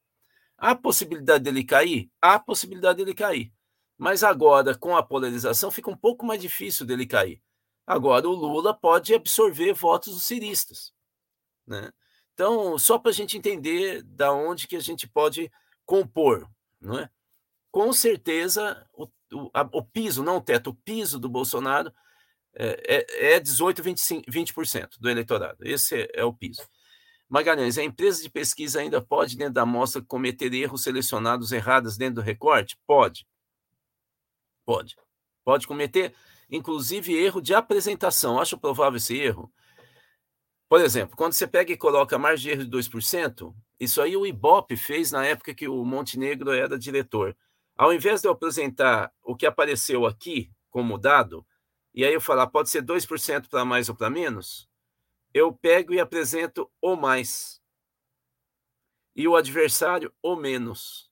Há 0.55 0.75
possibilidade 0.75 1.45
dele 1.45 1.63
cair? 1.63 2.11
Há 2.21 2.37
possibilidade 2.37 2.99
dele 2.99 3.15
cair. 3.15 3.51
Mas 3.97 4.23
agora, 4.23 4.77
com 4.77 4.95
a 4.95 5.01
polarização, 5.01 5.71
fica 5.71 5.89
um 5.89 5.97
pouco 5.97 6.23
mais 6.23 6.39
difícil 6.39 6.85
dele 6.85 7.07
cair. 7.07 7.41
Agora, 7.87 8.27
o 8.27 8.33
Lula 8.33 8.73
pode 8.73 9.15
absorver 9.15 9.71
votos 9.71 10.13
dos 10.13 10.25
ciristas. 10.25 10.93
Né? 11.65 11.89
Então, 12.33 12.77
só 12.77 12.99
para 12.99 13.11
a 13.11 13.13
gente 13.13 13.37
entender 13.37 14.03
da 14.03 14.33
onde 14.33 14.67
que 14.67 14.75
a 14.75 14.81
gente 14.81 15.07
pode 15.07 15.49
compor. 15.85 16.47
Não 16.81 16.99
é? 16.99 17.09
Com 17.71 17.93
certeza, 17.93 18.85
o, 18.93 19.07
o, 19.33 19.49
a, 19.53 19.61
o 19.71 19.83
piso, 19.83 20.21
não 20.21 20.37
o 20.37 20.41
teto, 20.41 20.71
o 20.71 20.75
piso 20.75 21.17
do 21.17 21.29
Bolsonaro 21.29 21.91
é, 22.53 23.05
é, 23.21 23.35
é 23.35 23.39
18, 23.39 23.81
25, 23.81 24.31
20% 24.31 24.99
do 24.99 25.09
eleitorado. 25.09 25.57
Esse 25.61 26.01
é, 26.01 26.09
é 26.15 26.25
o 26.25 26.33
piso. 26.33 26.67
Magalhães, 27.29 27.77
a 27.77 27.83
empresa 27.83 28.21
de 28.21 28.29
pesquisa 28.29 28.79
ainda 28.79 29.01
pode, 29.01 29.37
dentro 29.37 29.53
da 29.53 29.63
amostra, 29.63 30.01
cometer 30.01 30.53
erros 30.53 30.83
selecionados 30.83 31.51
errados 31.51 31.97
dentro 31.97 32.15
do 32.15 32.21
recorte? 32.21 32.77
Pode. 32.85 33.27
Pode. 34.65 34.95
Pode 35.43 35.67
cometer, 35.67 36.13
inclusive, 36.49 37.15
erro 37.15 37.41
de 37.41 37.53
apresentação. 37.53 38.39
Acho 38.39 38.57
provável 38.57 38.97
esse 38.97 39.17
erro. 39.17 39.51
Por 40.69 40.81
exemplo, 40.81 41.15
quando 41.15 41.33
você 41.33 41.47
pega 41.47 41.71
e 41.71 41.77
coloca 41.77 42.17
margem 42.17 42.43
de 42.43 42.49
erro 42.49 42.69
de 42.69 42.77
2%, 42.77 43.55
isso 43.79 44.01
aí 44.01 44.17
o 44.17 44.25
Ibope 44.25 44.75
fez 44.75 45.11
na 45.11 45.25
época 45.25 45.55
que 45.55 45.67
o 45.67 45.83
Montenegro 45.85 46.51
era 46.51 46.77
diretor. 46.77 47.35
Ao 47.75 47.93
invés 47.93 48.21
de 48.21 48.27
eu 48.27 48.31
apresentar 48.31 49.13
o 49.23 49.35
que 49.35 49.45
apareceu 49.45 50.05
aqui 50.05 50.51
como 50.69 50.97
dado, 50.97 51.45
e 51.93 52.03
aí 52.03 52.13
eu 52.13 52.21
falar 52.21 52.47
pode 52.47 52.69
ser 52.69 52.83
2% 52.83 53.47
para 53.49 53.63
mais 53.63 53.87
ou 53.87 53.95
para 53.95 54.09
menos, 54.09 54.67
eu 55.33 55.53
pego 55.53 55.93
e 55.93 55.99
apresento 55.99 56.69
o 56.81 56.95
mais. 56.95 57.61
E 59.15 59.27
o 59.27 59.35
adversário 59.35 60.13
o 60.21 60.35
menos. 60.35 61.09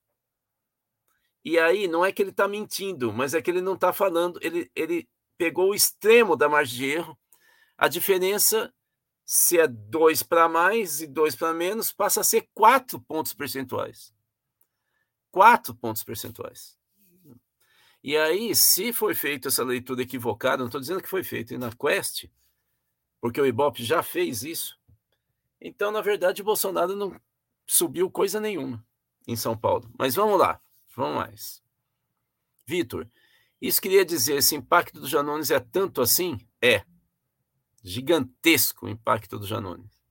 E 1.43 1.59
aí 1.59 1.87
não 1.87 2.03
é 2.03 2.11
que 2.11 2.21
ele 2.21 2.31
está 2.31 2.47
mentindo, 2.47 3.13
mas 3.13 3.33
é 3.33 3.41
que 3.41 3.51
ele 3.51 3.61
não 3.61 3.75
está 3.75 3.93
falando, 3.93 4.39
ele, 4.41 4.69
ele 4.75 5.07
pegou 5.37 5.71
o 5.71 5.75
extremo 5.75 6.35
da 6.35 6.49
margem 6.49 6.77
de 6.77 6.85
erro. 6.85 7.17
A 7.77 7.87
diferença, 7.87 8.73
se 9.25 9.59
é 9.59 9.67
dois 9.67 10.23
para 10.23 10.47
mais 10.47 11.01
e 11.01 11.07
dois 11.07 11.35
para 11.35 11.53
menos, 11.53 11.91
passa 11.91 12.21
a 12.21 12.23
ser 12.23 12.49
quatro 12.53 12.99
pontos 12.99 13.33
percentuais. 13.33 14.13
Quatro 15.31 15.75
pontos 15.75 16.03
percentuais. 16.03 16.77
E 18.03 18.15
aí, 18.15 18.55
se 18.55 18.93
foi 18.93 19.15
feita 19.15 19.47
essa 19.47 19.63
leitura 19.63 20.03
equivocada, 20.03 20.57
não 20.57 20.67
estou 20.67 20.79
dizendo 20.79 21.01
que 21.01 21.09
foi 21.09 21.23
feita 21.23 21.57
na 21.57 21.71
Quest, 21.71 22.29
porque 23.19 23.41
o 23.41 23.45
Ibope 23.45 23.83
já 23.83 24.03
fez 24.03 24.43
isso. 24.43 24.79
Então, 25.59 25.91
na 25.91 26.01
verdade, 26.01 26.43
o 26.43 26.45
Bolsonaro 26.45 26.95
não 26.95 27.19
subiu 27.65 28.11
coisa 28.11 28.39
nenhuma 28.39 28.85
em 29.27 29.35
São 29.35 29.57
Paulo. 29.57 29.89
Mas 29.97 30.13
vamos 30.13 30.39
lá, 30.39 30.61
vamos 30.95 31.15
mais. 31.15 31.63
Vitor, 32.67 33.09
isso 33.67 33.81
queria 33.81 34.05
dizer, 34.05 34.37
esse 34.37 34.55
impacto 34.55 34.99
do 34.99 35.07
Janones 35.07 35.51
é 35.51 35.59
tanto 35.59 36.01
assim? 36.01 36.37
É. 36.61 36.83
Gigantesco 37.83 38.85
o 38.85 38.89
impacto 38.89 39.39
do 39.39 39.45
Janones. 39.45 40.03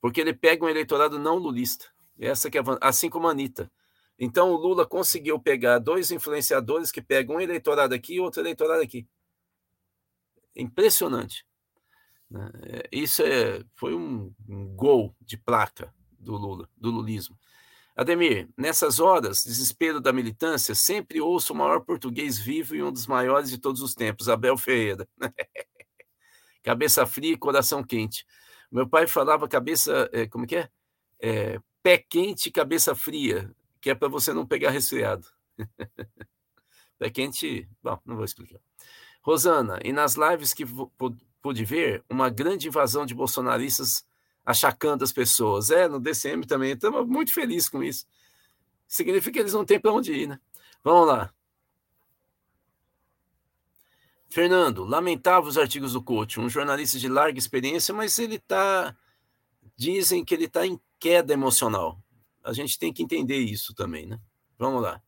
Porque 0.00 0.20
ele 0.20 0.34
pega 0.34 0.64
um 0.64 0.68
eleitorado 0.68 1.18
não 1.18 1.36
lulista. 1.36 1.86
Essa 2.18 2.50
que 2.50 2.58
é 2.58 2.62
assim 2.80 3.10
como 3.10 3.28
a 3.28 3.30
Anitta. 3.30 3.70
Então 4.18 4.50
o 4.50 4.56
Lula 4.56 4.86
conseguiu 4.86 5.38
pegar 5.38 5.78
dois 5.78 6.10
influenciadores 6.10 6.90
que 6.90 7.02
pegam 7.02 7.36
um 7.36 7.40
eleitorado 7.40 7.94
aqui 7.94 8.14
e 8.14 8.20
outro 8.20 8.40
eleitorado 8.40 8.82
aqui. 8.82 9.06
Impressionante. 10.54 11.46
Né? 12.30 12.50
É, 12.62 12.88
isso 12.90 13.22
é, 13.22 13.62
foi 13.74 13.94
um, 13.94 14.34
um 14.48 14.74
gol 14.74 15.14
de 15.20 15.36
placa 15.36 15.94
do 16.18 16.34
Lula, 16.36 16.68
do 16.76 16.90
lulismo. 16.90 17.38
Ademir, 17.96 18.46
nessas 18.58 19.00
horas, 19.00 19.42
desespero 19.42 20.02
da 20.02 20.12
militância, 20.12 20.74
sempre 20.74 21.18
ouço 21.18 21.54
o 21.54 21.56
maior 21.56 21.80
português 21.80 22.38
vivo 22.38 22.76
e 22.76 22.82
um 22.82 22.92
dos 22.92 23.06
maiores 23.06 23.48
de 23.48 23.56
todos 23.56 23.80
os 23.80 23.94
tempos, 23.94 24.28
Abel 24.28 24.58
Ferreira. 24.58 25.08
cabeça 26.62 27.06
fria 27.06 27.32
e 27.32 27.38
coração 27.38 27.82
quente. 27.82 28.26
Meu 28.70 28.86
pai 28.86 29.06
falava 29.06 29.48
cabeça, 29.48 30.10
é, 30.12 30.26
como 30.26 30.46
que 30.46 30.56
é? 30.56 30.68
é? 31.22 31.58
Pé 31.82 31.96
quente 31.96 32.50
e 32.50 32.52
cabeça 32.52 32.94
fria, 32.94 33.50
que 33.80 33.88
é 33.88 33.94
para 33.94 34.08
você 34.08 34.34
não 34.34 34.46
pegar 34.46 34.70
resfriado. 34.70 35.26
Pé 36.98 37.08
quente, 37.08 37.66
bom, 37.82 37.98
não 38.04 38.16
vou 38.16 38.26
explicar. 38.26 38.60
Rosana, 39.22 39.80
e 39.82 39.90
nas 39.90 40.16
lives 40.16 40.52
que 40.52 40.64
pude 41.40 41.64
ver 41.64 42.04
uma 42.10 42.28
grande 42.28 42.68
invasão 42.68 43.06
de 43.06 43.14
bolsonaristas 43.14 44.04
achacando 44.46 45.02
as 45.02 45.12
pessoas. 45.12 45.70
É, 45.70 45.88
no 45.88 45.98
DCM 45.98 46.46
também. 46.46 46.72
Estamos 46.72 47.06
muito 47.06 47.32
felizes 47.32 47.68
com 47.68 47.82
isso. 47.82 48.06
Significa 48.86 49.32
que 49.32 49.38
eles 49.40 49.52
não 49.52 49.64
têm 49.64 49.80
para 49.80 49.92
onde 49.92 50.12
ir, 50.12 50.28
né? 50.28 50.38
Vamos 50.84 51.08
lá. 51.08 51.34
Fernando, 54.30 54.84
lamentável 54.84 55.48
os 55.48 55.58
artigos 55.58 55.94
do 55.94 56.02
coach, 56.02 56.38
um 56.38 56.48
jornalista 56.48 56.98
de 56.98 57.08
larga 57.08 57.38
experiência, 57.38 57.92
mas 57.92 58.18
ele 58.18 58.36
está. 58.36 58.96
Dizem 59.76 60.24
que 60.24 60.34
ele 60.34 60.44
está 60.44 60.66
em 60.66 60.80
queda 60.98 61.32
emocional. 61.32 62.00
A 62.42 62.52
gente 62.52 62.78
tem 62.78 62.92
que 62.92 63.02
entender 63.02 63.38
isso 63.38 63.74
também, 63.74 64.06
né? 64.06 64.18
Vamos 64.56 64.80
lá. 64.80 65.02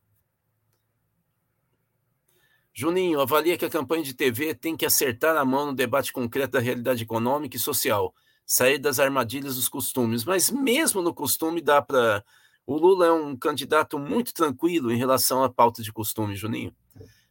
Juninho, 2.75 3.21
avalia 3.21 3.57
que 3.57 3.65
a 3.65 3.71
campanha 3.71 4.03
de 4.03 4.15
TV 4.15 4.55
tem 4.55 4.77
que 4.77 4.87
acertar 4.87 5.37
a 5.37 5.45
mão 5.45 5.67
no 5.67 5.75
debate 5.75 6.13
concreto 6.13 6.53
da 6.53 6.61
realidade 6.61 7.03
econômica 7.03 7.57
e 7.57 7.61
social, 7.61 8.15
sair 8.49 8.79
das 8.79 8.99
armadilhas 8.99 9.57
dos 9.57 9.69
costumes. 9.69 10.25
Mas 10.25 10.51
mesmo 10.51 11.03
no 11.03 11.15
costume 11.15 11.61
dá 11.61 11.83
para. 11.83 12.25
O 12.67 12.77
Lula 12.77 13.07
é 13.07 13.13
um 13.13 13.37
candidato 13.37 13.99
muito 13.99 14.33
tranquilo 14.35 14.91
em 14.91 14.97
relação 14.97 15.45
à 15.45 15.51
pauta 15.51 15.83
de 15.83 15.93
costume, 15.93 16.35
Juninho. 16.35 16.75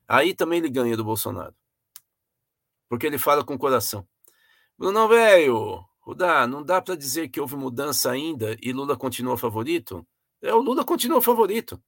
Aí 0.08 0.34
também 0.34 0.60
ele 0.60 0.70
ganha 0.70 0.96
do 0.96 1.04
Bolsonaro. 1.04 1.54
Porque 2.88 3.06
ele 3.06 3.18
fala 3.18 3.44
com 3.44 3.56
o 3.56 3.60
coração. 3.60 4.08
Bruno 4.78 5.08
velho, 5.08 5.86
Rudá, 6.00 6.48
não 6.48 6.64
dá 6.64 6.82
para 6.82 6.96
dizer 6.96 7.30
que 7.30 7.42
houve 7.42 7.56
mudança 7.56 8.10
ainda 8.12 8.56
e 8.62 8.72
Lula 8.72 8.96
continua 8.96 9.38
favorito? 9.38 10.08
É, 10.42 10.54
o 10.54 10.62
Lula 10.62 10.86
continua 10.86 11.22
favorito. 11.22 11.82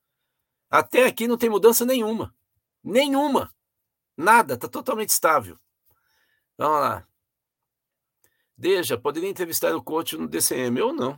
Até 0.70 1.06
aqui 1.06 1.28
não 1.28 1.38
tem 1.38 1.50
mudança 1.50 1.86
nenhuma. 1.86 2.36
Nenhuma. 2.84 3.52
Nada, 4.18 4.56
está 4.56 4.68
totalmente 4.68 5.10
estável. 5.10 5.58
Vamos 6.58 6.82
lá. 6.82 7.09
Deja, 8.60 8.98
poderia 8.98 9.30
entrevistar 9.30 9.74
o 9.74 9.82
coach 9.82 10.17
no 10.17 10.28
DCM? 10.28 10.78
Eu 10.78 10.91
não. 10.91 11.13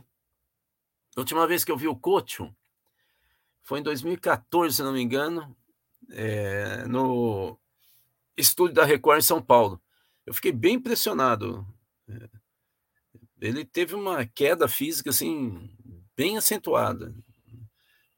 A 1.16 1.20
última 1.20 1.44
vez 1.44 1.64
que 1.64 1.72
eu 1.72 1.76
vi 1.76 1.88
o 1.88 1.96
coach 1.96 2.38
foi 3.64 3.80
em 3.80 3.82
2014, 3.82 4.76
se 4.76 4.82
não 4.84 4.92
me 4.92 5.02
engano, 5.02 5.56
é, 6.12 6.86
no 6.86 7.58
estúdio 8.36 8.76
da 8.76 8.84
Record 8.84 9.18
em 9.18 9.22
São 9.22 9.42
Paulo. 9.42 9.82
Eu 10.24 10.32
fiquei 10.32 10.52
bem 10.52 10.76
impressionado. 10.76 11.66
É, 12.08 12.30
ele 13.40 13.64
teve 13.64 13.96
uma 13.96 14.24
queda 14.24 14.68
física 14.68 15.10
assim 15.10 15.68
bem 16.16 16.36
acentuada, 16.36 17.12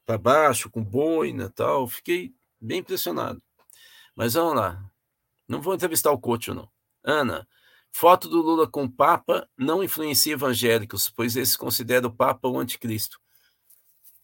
para 0.05 0.19
baixo, 0.19 0.69
com 0.69 0.85
boina, 0.85 1.49
tal. 1.49 1.89
Fiquei 1.89 2.35
bem 2.61 2.81
impressionado. 2.81 3.43
Mas 4.15 4.35
vamos 4.35 4.57
lá. 4.57 4.93
Não 5.49 5.63
vou 5.63 5.75
entrevistar 5.75 6.11
o 6.11 6.21
coach, 6.21 6.51
não. 6.51 6.71
Ana, 7.03 7.49
foto 7.95 8.29
do 8.29 8.43
Lula 8.43 8.69
com 8.69 8.85
o 8.85 8.91
Papa 8.91 9.49
não 9.57 9.83
influencia 9.83 10.33
evangélicos, 10.33 11.09
pois 11.09 11.37
eles 11.37 11.57
consideram 11.57 12.09
o 12.09 12.13
Papa 12.13 12.49
o 12.49 12.59
anticristo. 12.59 13.21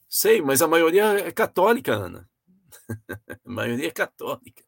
Sei, 0.09 0.43
mas 0.43 0.61
a 0.61 0.67
maioria 0.67 1.05
é 1.21 1.31
católica, 1.31 1.95
Ana. 1.95 2.29
a 3.47 3.51
maioria 3.51 3.87
é 3.87 3.93
católica. 3.93 4.65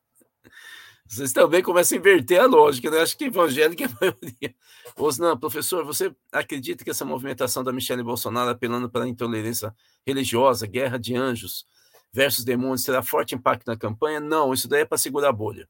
Vocês 1.05 1.33
também 1.33 1.65
começam 1.65 1.99
a 1.99 1.99
inverter 1.99 2.41
a 2.41 2.47
lógica, 2.47 2.93
né? 2.93 3.01
Acho 3.01 3.19
que 3.19 3.25
evangélica 3.25 3.85
é 3.85 3.87
a 3.89 3.97
maioria. 4.01 4.55
Osnan, 4.97 5.37
professor, 5.37 5.85
você 5.85 6.15
acredita 6.31 6.85
que 6.85 6.91
essa 6.91 7.05
movimentação 7.05 7.65
da 7.65 7.73
Michelle 7.73 8.05
Bolsonaro 8.05 8.51
apelando 8.51 8.89
para 8.89 9.05
a 9.05 9.09
intolerância 9.09 9.75
religiosa, 10.07 10.65
guerra 10.65 10.97
de 10.97 11.17
anjos 11.17 11.67
versus 12.13 12.45
demônios, 12.45 12.85
terá 12.85 13.03
forte 13.03 13.35
impacto 13.35 13.67
na 13.67 13.77
campanha? 13.77 14.21
Não, 14.21 14.55
isso 14.55 14.69
daí 14.69 14.83
é 14.83 14.85
para 14.85 14.97
segurar 14.97 15.31
a 15.31 15.33
bolha. 15.33 15.69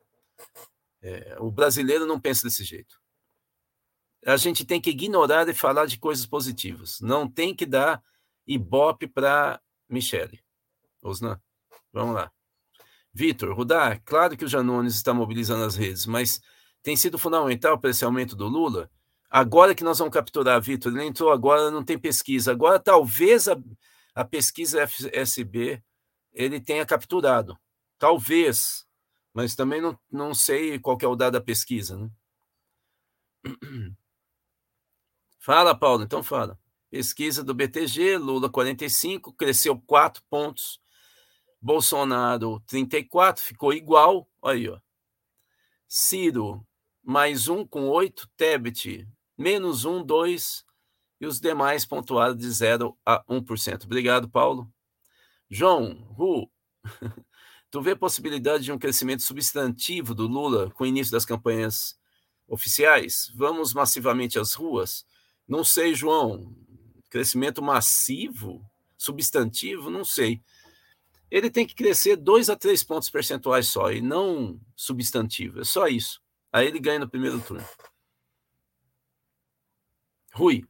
É, 1.00 1.36
o 1.40 1.50
brasileiro 1.50 2.04
não 2.04 2.20
pensa 2.20 2.46
desse 2.46 2.62
jeito. 2.62 3.01
A 4.24 4.36
gente 4.36 4.64
tem 4.64 4.80
que 4.80 4.90
ignorar 4.90 5.48
e 5.48 5.54
falar 5.54 5.86
de 5.86 5.98
coisas 5.98 6.24
positivas. 6.24 7.00
Não 7.00 7.28
tem 7.28 7.54
que 7.54 7.66
dar 7.66 8.02
ibope 8.46 9.06
para 9.06 9.60
Michele. 9.88 10.40
Osnan, 11.02 11.40
vamos 11.92 12.14
lá. 12.14 12.30
Vitor, 13.12 13.54
Rudá, 13.54 13.98
claro 14.04 14.36
que 14.36 14.44
o 14.44 14.48
Janones 14.48 14.94
está 14.94 15.12
mobilizando 15.12 15.64
as 15.64 15.76
redes, 15.76 16.06
mas 16.06 16.40
tem 16.82 16.96
sido 16.96 17.18
fundamental 17.18 17.78
para 17.78 17.90
esse 17.90 18.04
aumento 18.04 18.34
do 18.34 18.48
Lula? 18.48 18.90
Agora 19.28 19.74
que 19.74 19.84
nós 19.84 19.98
vamos 19.98 20.14
capturar, 20.14 20.60
Vitor, 20.60 20.92
ele 20.92 21.04
entrou 21.04 21.30
agora, 21.30 21.70
não 21.70 21.84
tem 21.84 21.98
pesquisa. 21.98 22.52
Agora 22.52 22.78
talvez 22.78 23.48
a, 23.48 23.56
a 24.14 24.24
pesquisa 24.24 24.86
FSB 24.86 25.82
ele 26.32 26.60
tenha 26.60 26.86
capturado. 26.86 27.58
Talvez, 27.98 28.86
mas 29.32 29.54
também 29.54 29.80
não, 29.80 29.98
não 30.10 30.34
sei 30.34 30.78
qual 30.78 30.98
é 31.00 31.06
o 31.06 31.16
dado 31.16 31.34
da 31.34 31.40
pesquisa. 31.40 31.96
Né? 31.96 32.10
Fala, 35.44 35.74
Paulo, 35.74 36.04
então 36.04 36.22
fala. 36.22 36.56
Pesquisa 36.88 37.42
do 37.42 37.52
BTG, 37.52 38.16
Lula 38.16 38.48
45, 38.48 39.32
cresceu 39.32 39.76
4 39.76 40.22
pontos. 40.30 40.80
Bolsonaro 41.60 42.60
34, 42.60 43.42
ficou 43.42 43.72
igual. 43.72 44.30
Aí, 44.40 44.68
ó. 44.68 44.78
Ciro, 45.88 46.64
mais 47.02 47.48
um 47.48 47.66
com 47.66 47.88
8. 47.88 48.30
Tebet, 48.36 49.08
menos 49.36 49.84
um, 49.84 50.04
2. 50.04 50.64
E 51.20 51.26
os 51.26 51.40
demais 51.40 51.84
pontuados 51.84 52.38
de 52.38 52.48
0 52.48 52.96
a 53.04 53.24
1%. 53.24 53.84
Obrigado, 53.84 54.30
Paulo. 54.30 54.72
João, 55.50 56.06
Ru, 56.12 56.48
tu 57.68 57.82
vê 57.82 57.96
possibilidade 57.96 58.62
de 58.62 58.70
um 58.70 58.78
crescimento 58.78 59.24
substantivo 59.24 60.14
do 60.14 60.28
Lula 60.28 60.70
com 60.70 60.84
o 60.84 60.86
início 60.86 61.10
das 61.10 61.24
campanhas 61.24 61.98
oficiais? 62.46 63.32
Vamos 63.34 63.74
massivamente 63.74 64.38
às 64.38 64.54
ruas? 64.54 65.04
Não 65.52 65.62
sei, 65.62 65.94
João. 65.94 66.56
Crescimento 67.10 67.60
massivo? 67.60 68.64
Substantivo? 68.96 69.90
Não 69.90 70.02
sei. 70.02 70.42
Ele 71.30 71.50
tem 71.50 71.66
que 71.66 71.74
crescer 71.74 72.16
dois 72.16 72.48
a 72.48 72.56
três 72.56 72.82
pontos 72.82 73.10
percentuais 73.10 73.66
só, 73.66 73.92
e 73.92 74.00
não 74.00 74.58
substantivo. 74.74 75.60
É 75.60 75.64
só 75.64 75.88
isso. 75.88 76.22
Aí 76.50 76.66
ele 76.66 76.80
ganha 76.80 77.00
no 77.00 77.08
primeiro 77.08 77.38
turno. 77.38 77.68
Rui, 80.32 80.64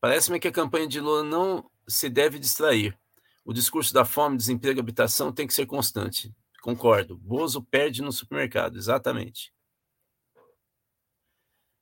parece-me 0.00 0.38
que 0.38 0.46
a 0.46 0.52
campanha 0.52 0.86
de 0.86 1.00
Lula 1.00 1.24
não 1.24 1.68
se 1.88 2.08
deve 2.08 2.38
distrair. 2.38 2.96
O 3.44 3.52
discurso 3.52 3.92
da 3.92 4.04
fome, 4.04 4.36
desemprego 4.36 4.78
e 4.78 4.82
habitação 4.82 5.32
tem 5.32 5.48
que 5.48 5.54
ser 5.54 5.66
constante. 5.66 6.32
Concordo. 6.60 7.16
Bozo 7.16 7.60
perde 7.60 8.02
no 8.02 8.12
supermercado, 8.12 8.78
exatamente. 8.78 9.52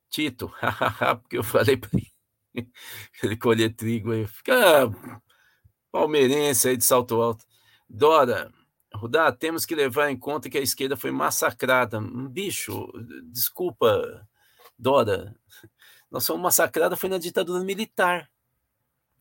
Tito, 0.09 0.51
porque 1.21 1.37
eu 1.37 1.43
falei 1.43 1.77
para 1.77 1.91
ele 1.93 2.10
colher 3.41 3.75
trigo 3.75 4.11
aí. 4.11 4.27
Fica 4.27 4.89
palmeirense 5.91 6.69
aí 6.69 6.77
de 6.77 6.83
salto 6.83 7.21
alto. 7.21 7.45
Dora, 7.89 8.51
Rudá, 8.93 9.31
temos 9.31 9.65
que 9.65 9.75
levar 9.75 10.09
em 10.09 10.17
conta 10.17 10.49
que 10.49 10.57
a 10.57 10.61
esquerda 10.61 10.97
foi 10.97 11.11
massacrada. 11.11 11.99
Bicho, 12.01 12.87
desculpa, 13.31 14.27
Dora. 14.77 15.35
Nós 16.09 16.25
fomos 16.27 16.41
massacrados 16.41 16.99
foi 16.99 17.09
na 17.09 17.17
ditadura 17.17 17.63
militar. 17.63 18.29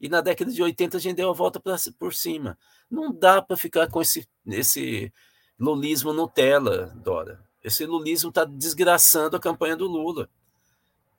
E 0.00 0.08
na 0.08 0.20
década 0.20 0.50
de 0.50 0.62
80 0.62 0.96
a 0.96 1.00
gente 1.00 1.16
deu 1.16 1.30
a 1.30 1.34
volta 1.34 1.60
pra, 1.60 1.76
por 1.98 2.14
cima. 2.14 2.58
Não 2.90 3.12
dá 3.12 3.40
para 3.42 3.56
ficar 3.56 3.88
com 3.88 4.00
esse, 4.00 4.26
esse 4.46 5.12
lulismo 5.58 6.12
Nutella, 6.12 6.86
Dora. 6.96 7.44
Esse 7.62 7.84
lulismo 7.84 8.30
está 8.30 8.44
desgraçando 8.44 9.36
a 9.36 9.40
campanha 9.40 9.76
do 9.76 9.86
Lula. 9.86 10.28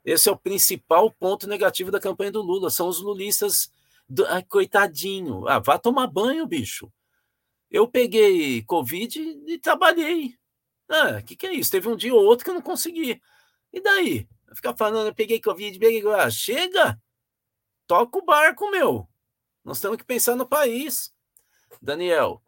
Esse 0.04 0.28
é 0.28 0.32
o 0.32 0.36
principal 0.36 1.10
ponto 1.10 1.46
negativo 1.46 1.90
da 1.90 2.00
campanha 2.00 2.32
do 2.32 2.42
Lula. 2.42 2.70
São 2.70 2.88
os 2.88 3.00
lulistas. 3.00 3.70
Do, 4.08 4.26
ah, 4.26 4.42
coitadinho. 4.42 5.46
Ah, 5.48 5.58
vá 5.58 5.78
tomar 5.78 6.06
banho, 6.06 6.46
bicho. 6.46 6.92
Eu 7.70 7.88
peguei 7.88 8.62
Covid 8.64 9.18
e 9.46 9.58
trabalhei. 9.58 10.36
Ah, 10.88 11.18
o 11.20 11.24
que, 11.24 11.36
que 11.36 11.46
é 11.46 11.54
isso? 11.54 11.70
Teve 11.70 11.88
um 11.88 11.96
dia 11.96 12.14
ou 12.14 12.24
outro 12.24 12.44
que 12.44 12.50
eu 12.50 12.54
não 12.54 12.62
consegui. 12.62 13.20
E 13.72 13.80
daí? 13.80 14.28
Ficar 14.54 14.76
falando, 14.76 15.06
eu 15.06 15.14
peguei 15.14 15.40
Covid, 15.40 15.78
peguei. 15.78 16.06
Ah, 16.08 16.30
chega! 16.30 17.00
Toca 17.86 18.18
o 18.18 18.24
barco, 18.24 18.70
meu. 18.70 19.08
Nós 19.64 19.80
temos 19.80 19.96
que 19.96 20.04
pensar 20.04 20.36
no 20.36 20.46
país. 20.46 21.12
Daniel, 21.80 22.42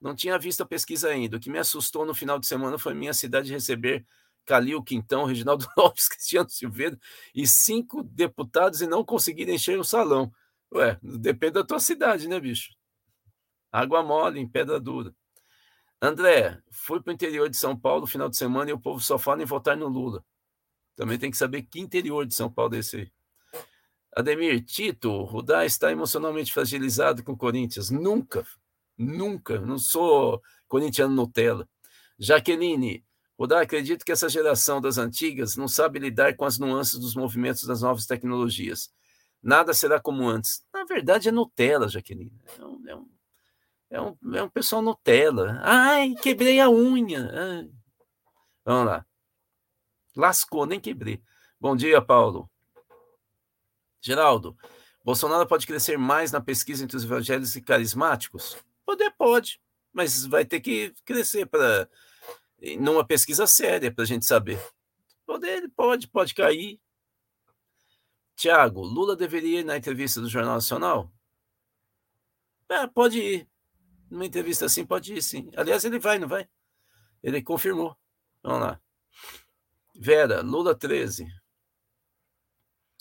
não 0.00 0.14
tinha 0.14 0.38
visto 0.38 0.62
a 0.62 0.66
pesquisa 0.66 1.08
ainda. 1.08 1.36
O 1.36 1.40
que 1.40 1.50
me 1.50 1.58
assustou 1.58 2.04
no 2.04 2.14
final 2.14 2.38
de 2.38 2.46
semana 2.46 2.78
foi 2.78 2.94
minha 2.94 3.14
cidade 3.14 3.52
receber 3.52 4.06
Calil 4.44 4.82
Quintão, 4.82 5.24
Reginaldo 5.24 5.66
Lopes, 5.76 6.08
Cristiano 6.08 6.48
Silveira 6.48 6.98
e 7.34 7.46
cinco 7.46 8.02
deputados 8.02 8.80
e 8.80 8.86
não 8.86 9.04
conseguirem 9.04 9.54
encher 9.54 9.78
o 9.78 9.84
salão. 9.84 10.32
Ué, 10.74 10.98
depende 11.02 11.54
da 11.54 11.64
tua 11.64 11.80
cidade, 11.80 12.28
né, 12.28 12.40
bicho? 12.40 12.72
Água 13.70 14.02
mole, 14.02 14.40
em 14.40 14.48
pedra 14.48 14.80
dura. 14.80 15.14
André, 16.00 16.60
fui 16.70 17.00
para 17.00 17.12
o 17.12 17.14
interior 17.14 17.48
de 17.48 17.56
São 17.56 17.78
Paulo 17.78 18.02
no 18.02 18.06
final 18.06 18.28
de 18.28 18.36
semana 18.36 18.70
e 18.70 18.72
o 18.72 18.80
povo 18.80 19.00
só 19.00 19.18
fala 19.18 19.42
em 19.42 19.46
votar 19.46 19.76
no 19.76 19.86
Lula. 19.86 20.24
Também 20.96 21.18
tem 21.18 21.30
que 21.30 21.36
saber 21.36 21.62
que 21.62 21.80
interior 21.80 22.26
de 22.26 22.34
São 22.34 22.50
Paulo 22.52 22.74
é 22.74 22.78
esse 22.78 22.96
aí. 22.96 23.12
Ademir, 24.14 24.62
Tito, 24.64 25.22
Rudá 25.22 25.64
está 25.64 25.90
emocionalmente 25.90 26.52
fragilizado 26.52 27.22
com 27.22 27.32
o 27.32 27.36
Corinthians. 27.36 27.88
Nunca, 27.88 28.46
nunca. 28.98 29.58
Não 29.60 29.78
sou 29.78 30.42
corintiano 30.68 31.14
Nutella. 31.14 31.66
Jaqueline, 32.18 33.04
Acredito 33.50 34.04
que 34.04 34.12
essa 34.12 34.28
geração 34.28 34.80
das 34.80 34.98
antigas 34.98 35.56
não 35.56 35.66
sabe 35.66 35.98
lidar 35.98 36.36
com 36.36 36.44
as 36.44 36.58
nuances 36.58 36.98
dos 36.98 37.14
movimentos 37.14 37.64
das 37.64 37.82
novas 37.82 38.06
tecnologias. 38.06 38.92
Nada 39.42 39.74
será 39.74 40.00
como 40.00 40.28
antes. 40.28 40.64
Na 40.72 40.84
verdade, 40.84 41.28
é 41.28 41.32
Nutella, 41.32 41.88
Jaqueline. 41.88 42.40
É 42.58 42.64
um, 42.64 42.88
é 42.88 42.96
um, 42.96 43.08
é 43.90 44.00
um, 44.00 44.34
é 44.36 44.42
um 44.42 44.48
pessoal 44.48 44.80
Nutella. 44.80 45.60
Ai, 45.62 46.14
quebrei 46.22 46.60
a 46.60 46.70
unha. 46.70 47.28
Ai. 47.32 47.70
Vamos 48.64 48.86
lá. 48.86 49.06
Lascou, 50.14 50.66
nem 50.66 50.78
quebrei. 50.78 51.20
Bom 51.58 51.74
dia, 51.74 52.00
Paulo. 52.00 52.48
Geraldo, 54.00 54.56
Bolsonaro 55.04 55.46
pode 55.46 55.66
crescer 55.66 55.96
mais 55.96 56.30
na 56.30 56.40
pesquisa 56.40 56.84
entre 56.84 56.96
os 56.96 57.04
evangélicos 57.04 57.56
e 57.56 57.62
carismáticos? 57.62 58.56
Poder 58.84 59.10
pode, 59.16 59.60
mas 59.92 60.26
vai 60.26 60.44
ter 60.44 60.60
que 60.60 60.94
crescer 61.04 61.46
para 61.46 61.88
numa 62.78 63.04
pesquisa 63.04 63.46
séria 63.46 63.92
para 63.92 64.04
a 64.04 64.06
gente 64.06 64.24
saber. 64.24 64.60
Poder 65.26 65.68
pode, 65.74 66.08
pode 66.08 66.34
cair. 66.34 66.80
Tiago, 68.36 68.82
Lula 68.82 69.16
deveria 69.16 69.60
ir 69.60 69.64
na 69.64 69.76
entrevista 69.76 70.20
do 70.20 70.28
Jornal 70.28 70.54
Nacional? 70.54 71.12
É, 72.68 72.86
pode 72.86 73.18
ir. 73.18 73.48
Numa 74.10 74.26
entrevista 74.26 74.66
assim, 74.66 74.84
pode 74.84 75.14
ir, 75.14 75.22
sim. 75.22 75.50
Aliás, 75.56 75.84
ele 75.84 75.98
vai, 75.98 76.18
não 76.18 76.28
vai? 76.28 76.48
Ele 77.22 77.42
confirmou. 77.42 77.96
Vamos 78.42 78.60
lá. 78.60 78.80
Vera, 79.94 80.40
Lula 80.40 80.74
13. 80.74 81.26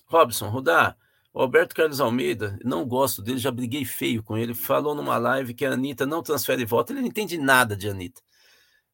Robson, 0.06 0.50
Rudá, 0.50 0.96
Alberto 1.34 1.74
Carlos 1.74 2.02
Almeida, 2.02 2.60
não 2.64 2.86
gosto 2.86 3.22
dele, 3.22 3.38
já 3.38 3.50
briguei 3.50 3.86
feio 3.86 4.22
com 4.22 4.38
ele. 4.38 4.54
Falou 4.54 4.94
numa 4.94 5.18
live 5.18 5.54
que 5.54 5.66
a 5.66 5.72
Anitta 5.72 6.06
não 6.06 6.22
transfere 6.22 6.66
voto. 6.66 6.92
Ele 6.92 7.02
não 7.02 7.08
entende 7.08 7.38
nada 7.38 7.76
de 7.76 7.90
Anitta. 7.90 8.22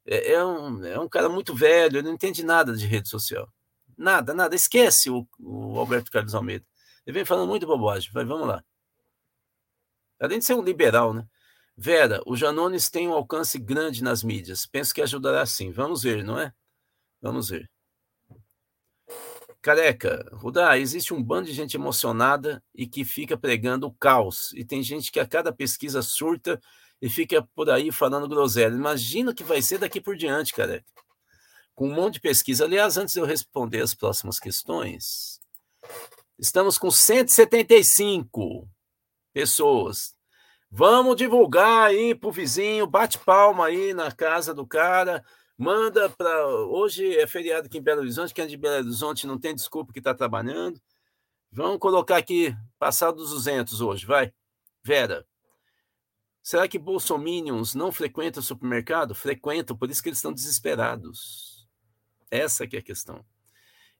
É, 0.07 0.33
é, 0.33 0.45
um, 0.45 0.85
é 0.85 0.99
um 0.99 1.09
cara 1.09 1.27
muito 1.27 1.53
velho, 1.53 1.97
ele 1.97 2.07
não 2.07 2.13
entende 2.13 2.43
nada 2.43 2.75
de 2.75 2.85
rede 2.85 3.09
social. 3.09 3.51
Nada, 3.97 4.33
nada. 4.33 4.55
Esquece 4.55 5.09
o, 5.09 5.27
o 5.39 5.77
Alberto 5.79 6.11
Carlos 6.11 6.33
Almeida. 6.33 6.65
Ele 7.05 7.15
vem 7.15 7.25
falando 7.25 7.49
muito 7.49 7.67
bobagem. 7.67 8.11
Vai, 8.13 8.23
vamos 8.23 8.47
lá. 8.47 8.63
Além 10.19 10.39
de 10.39 10.45
ser 10.45 10.53
um 10.53 10.63
liberal, 10.63 11.13
né? 11.13 11.27
Vera, 11.75 12.21
o 12.25 12.35
Janones 12.35 12.89
tem 12.89 13.07
um 13.07 13.13
alcance 13.13 13.59
grande 13.59 14.03
nas 14.03 14.23
mídias. 14.23 14.65
Penso 14.65 14.93
que 14.93 15.01
ajudará 15.01 15.45
sim. 15.45 15.71
Vamos 15.71 16.03
ver, 16.03 16.23
não 16.23 16.39
é? 16.39 16.53
Vamos 17.21 17.49
ver. 17.49 17.69
Careca, 19.61 20.29
Rudá, 20.33 20.77
existe 20.77 21.13
um 21.13 21.21
bando 21.21 21.47
de 21.47 21.53
gente 21.53 21.75
emocionada 21.75 22.63
e 22.73 22.87
que 22.87 23.03
fica 23.03 23.37
pregando 23.37 23.87
o 23.87 23.93
caos. 23.93 24.53
E 24.53 24.63
tem 24.63 24.81
gente 24.81 25.11
que 25.11 25.19
a 25.19 25.27
cada 25.27 25.51
pesquisa 25.51 26.01
surta 26.01 26.59
e 27.01 27.09
fica 27.09 27.41
por 27.55 27.69
aí 27.69 27.91
falando 27.91 28.27
groselha. 28.27 28.73
Imagina 28.73 29.31
o 29.31 29.35
que 29.35 29.43
vai 29.43 29.61
ser 29.61 29.77
daqui 29.77 30.01
por 30.01 30.15
diante, 30.15 30.53
careca. 30.53 30.85
Com 31.75 31.89
um 31.89 31.93
monte 31.93 32.15
de 32.15 32.21
pesquisa. 32.21 32.65
Aliás, 32.65 32.97
antes 32.97 33.13
de 33.13 33.19
eu 33.19 33.25
responder 33.25 33.81
as 33.81 33.93
próximas 33.93 34.39
questões, 34.39 35.39
estamos 36.39 36.77
com 36.77 36.89
175 36.89 38.67
pessoas. 39.31 40.15
Vamos 40.69 41.15
divulgar 41.15 41.87
aí 41.87 42.13
pro 42.13 42.31
vizinho, 42.31 42.87
bate 42.87 43.17
palma 43.19 43.67
aí 43.67 43.93
na 43.93 44.11
casa 44.11 44.53
do 44.53 44.65
cara, 44.67 45.23
manda 45.57 46.09
para. 46.09 46.47
Hoje 46.47 47.17
é 47.17 47.25
feriado 47.25 47.67
aqui 47.67 47.77
em 47.77 47.81
Belo 47.81 48.01
Horizonte, 48.01 48.33
quem 48.33 48.43
é 48.43 48.47
de 48.47 48.57
Belo 48.57 48.85
Horizonte 48.85 49.27
não 49.27 49.39
tem 49.39 49.55
desculpa 49.55 49.93
que 49.93 49.99
está 49.99 50.13
trabalhando. 50.13 50.81
Vamos 51.51 51.79
colocar 51.79 52.17
aqui, 52.17 52.53
passar 52.77 53.11
dos 53.11 53.29
200 53.29 53.79
hoje, 53.79 54.05
vai. 54.05 54.33
Vera, 54.83 55.25
Será 56.47 56.65
que 56.65 56.79
bolsominions 56.79 57.75
não 57.75 57.91
frequentam 57.91 58.39
o 58.39 58.45
supermercado? 58.45 59.13
Frequentam, 59.13 59.75
por 59.75 59.89
isso 59.89 60.01
que 60.01 60.07
eles 60.07 60.19
estão 60.19 60.31
desesperados. 60.31 61.67
Essa 62.31 62.65
que 62.65 62.77
é 62.77 62.79
a 62.79 62.81
questão. 62.81 63.25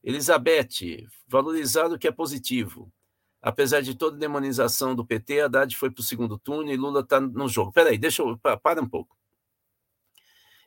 Elizabeth, 0.02 1.06
valorizar 1.26 1.92
o 1.92 1.98
que 1.98 2.08
é 2.08 2.10
positivo. 2.10 2.90
Apesar 3.42 3.82
de 3.82 3.94
toda 3.94 4.16
demonização 4.16 4.94
do 4.94 5.04
PT, 5.04 5.42
Haddad 5.42 5.76
foi 5.76 5.90
para 5.90 6.00
o 6.00 6.04
segundo 6.04 6.38
turno 6.38 6.72
e 6.72 6.76
Lula 6.78 7.00
está 7.00 7.20
no 7.20 7.50
jogo. 7.50 7.70
Peraí, 7.70 7.98
deixa 7.98 8.22
eu. 8.22 8.38
Para 8.38 8.80
um 8.80 8.88
pouco. 8.88 9.14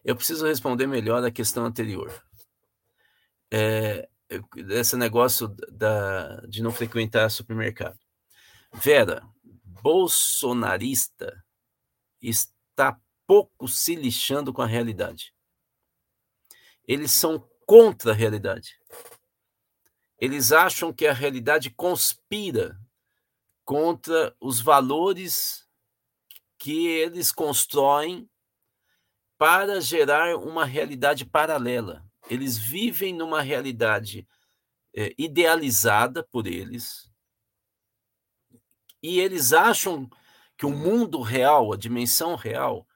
Eu 0.06 0.16
preciso 0.16 0.46
responder 0.46 0.86
melhor 0.86 1.26
a 1.26 1.32
questão 1.32 1.66
anterior. 1.66 2.14
É, 3.50 4.08
esse 4.70 4.96
negócio 4.96 5.48
da, 5.72 6.42
de 6.42 6.62
não 6.62 6.70
frequentar 6.70 7.32
supermercado. 7.32 7.98
Vera, 8.72 9.24
bolsonarista 9.82 11.44
está 12.22 13.00
pouco 13.26 13.68
se 13.68 13.96
lixando 13.96 14.54
com 14.54 14.62
a 14.62 14.68
realidade. 14.68 15.34
Eles 16.88 17.12
são 17.12 17.40
contra 17.66 18.12
a 18.12 18.16
realidade. 18.16 18.80
Eles 20.18 20.52
acham 20.52 20.94
que 20.94 21.08
a 21.08 21.14
realidade 21.14 21.70
conspira 21.70 22.80
contra 23.64 24.36
os 24.40 24.60
valores 24.60 25.68
que 26.58 26.88
eles 26.88 27.32
constroem 27.32 28.30
para 29.38 29.82
gerar 29.82 30.36
uma 30.36 30.66
realidade 30.66 31.26
paralela. 31.26 32.06
Eles 32.30 32.58
vivem 32.58 33.14
numa 33.14 33.42
realidade 33.42 34.28
é, 34.94 35.16
idealizada 35.18 36.24
por 36.24 36.46
eles 36.46 37.12
e 39.02 39.20
eles 39.20 39.52
acham 39.52 40.10
que 40.62 40.66
o 40.68 40.70
mundo 40.70 41.22
real, 41.22 41.74
a 41.74 41.76
dimensão 41.76 42.36
real, 42.36 42.88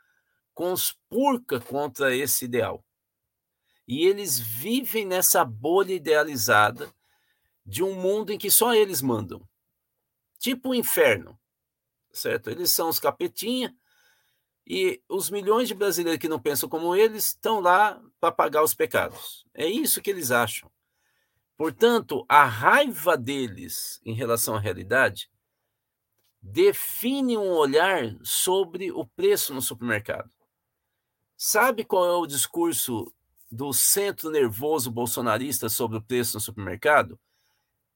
conspurca 0.53 1.59
contra 1.59 2.15
esse 2.15 2.45
ideal. 2.45 2.85
E 3.87 4.05
eles 4.05 4.37
vivem 4.37 5.03
nessa 5.03 5.43
bolha 5.43 5.91
idealizada 5.91 6.93
de 7.65 7.81
um 7.81 7.95
mundo 7.95 8.31
em 8.31 8.37
que 8.37 8.51
só 8.51 8.75
eles 8.75 9.01
mandam. 9.01 9.41
Tipo 10.37 10.69
o 10.69 10.75
inferno, 10.75 11.39
certo? 12.13 12.51
Eles 12.51 12.69
são 12.69 12.87
os 12.87 12.99
capetinha 12.99 13.75
e 14.63 15.01
os 15.09 15.31
milhões 15.31 15.67
de 15.67 15.73
brasileiros 15.73 16.21
que 16.21 16.29
não 16.29 16.39
pensam 16.39 16.69
como 16.69 16.95
eles 16.95 17.29
estão 17.29 17.61
lá 17.61 17.99
para 18.19 18.31
pagar 18.31 18.63
os 18.63 18.75
pecados. 18.75 19.43
É 19.55 19.65
isso 19.65 20.03
que 20.03 20.11
eles 20.11 20.29
acham. 20.29 20.71
Portanto, 21.57 22.27
a 22.29 22.45
raiva 22.45 23.17
deles 23.17 23.99
em 24.05 24.13
relação 24.13 24.53
à 24.53 24.59
realidade 24.59 25.31
define 26.47 27.35
um 27.37 27.49
olhar 27.49 28.15
sobre 28.21 28.91
o 28.91 29.03
preço 29.03 29.51
no 29.51 29.61
supermercado. 29.63 30.29
Sabe 31.35 31.83
qual 31.83 32.05
é 32.05 32.15
o 32.15 32.27
discurso 32.27 33.11
do 33.51 33.73
centro 33.73 34.29
nervoso 34.29 34.91
bolsonarista 34.91 35.67
sobre 35.69 35.97
o 35.97 36.03
preço 36.03 36.37
no 36.37 36.39
supermercado? 36.39 37.19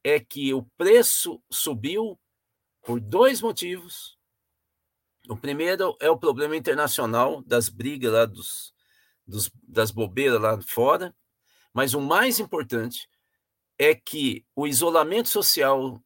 É 0.02 0.18
que 0.18 0.52
o 0.52 0.64
preço 0.76 1.40
subiu 1.48 2.18
por 2.82 3.00
dois 3.00 3.40
motivos. 3.40 4.18
O 5.28 5.36
primeiro 5.36 5.96
é 6.00 6.10
o 6.10 6.18
problema 6.18 6.56
internacional 6.56 7.42
das 7.42 7.68
brigas 7.68 8.12
lá 8.12 8.26
dos, 8.26 8.74
dos 9.24 9.48
das 9.62 9.92
bobeiras 9.92 10.40
lá 10.40 10.60
fora, 10.60 11.14
mas 11.72 11.94
o 11.94 12.00
mais 12.00 12.40
importante 12.40 13.08
é 13.78 13.94
que 13.94 14.44
o 14.56 14.66
isolamento 14.66 15.28
social 15.28 16.02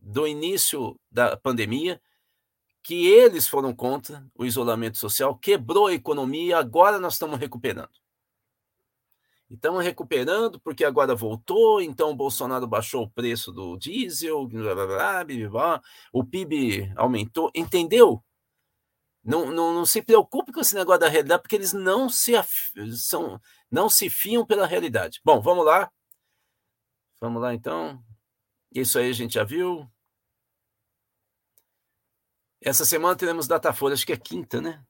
do 0.00 0.26
início 0.26 0.98
da 1.10 1.36
pandemia, 1.36 2.00
que 2.82 3.06
eles 3.06 3.46
foram 3.46 3.74
contra 3.74 4.26
o 4.34 4.44
isolamento 4.44 4.96
social, 4.96 5.36
quebrou 5.36 5.86
a 5.88 5.94
economia 5.94 6.58
agora 6.58 6.98
nós 6.98 7.14
estamos 7.14 7.38
recuperando. 7.38 7.90
Estamos 9.50 9.84
recuperando 9.84 10.60
porque 10.60 10.84
agora 10.84 11.14
voltou, 11.14 11.82
então 11.82 12.10
o 12.10 12.14
Bolsonaro 12.14 12.68
baixou 12.68 13.02
o 13.02 13.10
preço 13.10 13.50
do 13.50 13.76
diesel, 13.76 14.46
blá, 14.46 14.74
blá, 14.74 15.24
blá, 15.24 15.82
o 16.12 16.24
PIB 16.24 16.92
aumentou, 16.96 17.50
entendeu? 17.52 18.22
Não, 19.22 19.50
não, 19.50 19.74
não 19.74 19.84
se 19.84 20.00
preocupe 20.00 20.52
com 20.52 20.60
esse 20.60 20.74
negócio 20.74 21.00
da 21.00 21.08
realidade, 21.08 21.42
porque 21.42 21.56
eles 21.56 21.72
não 21.72 22.08
se, 22.08 22.32
são, 22.96 23.40
não 23.70 23.88
se 23.88 24.08
fiam 24.08 24.46
pela 24.46 24.66
realidade. 24.66 25.20
Bom, 25.24 25.40
vamos 25.40 25.66
lá. 25.66 25.90
Vamos 27.20 27.42
lá 27.42 27.52
então. 27.52 28.02
Isso 28.72 28.98
aí 28.98 29.10
a 29.10 29.12
gente 29.12 29.34
já 29.34 29.44
viu. 29.44 29.90
Essa 32.60 32.84
semana 32.84 33.16
teremos 33.16 33.48
Datafolha, 33.48 33.94
acho 33.94 34.06
que 34.06 34.12
é 34.12 34.16
quinta, 34.16 34.60
né? 34.60 34.84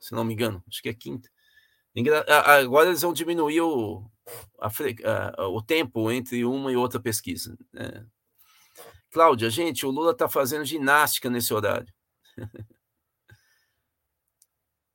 Se 0.00 0.12
não 0.12 0.24
me 0.24 0.32
engano, 0.32 0.62
acho 0.68 0.80
que 0.80 0.88
é 0.88 0.94
quinta. 0.94 1.28
Agora 2.44 2.88
eles 2.88 3.02
vão 3.02 3.12
diminuir 3.12 3.60
o, 3.60 4.08
a, 4.60 4.68
a, 5.36 5.48
o 5.48 5.60
tempo 5.60 6.10
entre 6.12 6.44
uma 6.44 6.70
e 6.70 6.76
outra 6.76 7.00
pesquisa. 7.00 7.58
Né? 7.72 8.06
Cláudia, 9.10 9.50
gente, 9.50 9.84
o 9.84 9.90
Lula 9.90 10.12
está 10.12 10.28
fazendo 10.28 10.64
ginástica 10.64 11.28
nesse 11.28 11.52
horário. 11.52 11.92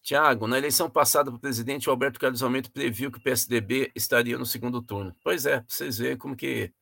Tiago, 0.02 0.48
na 0.48 0.58
eleição 0.58 0.90
passada 0.90 1.32
para 1.32 1.38
o 1.38 1.42
presidente, 1.42 1.88
o 1.88 1.92
Alberto 1.92 2.20
Carlos 2.20 2.44
Almeida 2.44 2.70
previu 2.70 3.10
que 3.10 3.18
o 3.18 3.24
PSDB 3.24 3.92
estaria 3.96 4.38
no 4.38 4.46
segundo 4.46 4.82
turno. 4.82 5.16
Pois 5.24 5.46
é, 5.46 5.62
para 5.62 5.66
vocês 5.68 5.98
verem 5.98 6.18
como 6.18 6.36
que 6.36 6.74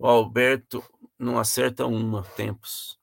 o 0.00 0.06
Alberto 0.06 0.82
não 1.18 1.38
acerta 1.38 1.86
uma 1.86 2.22
tempos. 2.22 2.98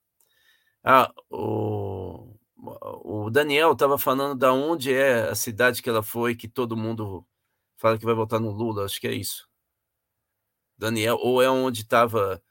Ah, 0.82 1.12
o, 1.30 2.34
o 3.04 3.30
Daniel 3.30 3.72
estava 3.72 3.96
falando 3.96 4.36
da 4.36 4.52
onde 4.52 4.92
é 4.92 5.28
a 5.30 5.34
cidade 5.36 5.80
que 5.80 5.88
ela 5.88 6.02
foi, 6.02 6.34
que 6.34 6.48
todo 6.48 6.76
mundo 6.76 7.24
fala 7.76 7.96
que 7.96 8.04
vai 8.04 8.14
votar 8.14 8.40
no 8.40 8.50
Lula, 8.50 8.84
acho 8.84 9.00
que 9.00 9.06
é 9.06 9.14
isso. 9.14 9.48
Daniel, 10.76 11.16
ou 11.20 11.40
é 11.40 11.48
onde 11.48 11.82
estava 11.82 12.42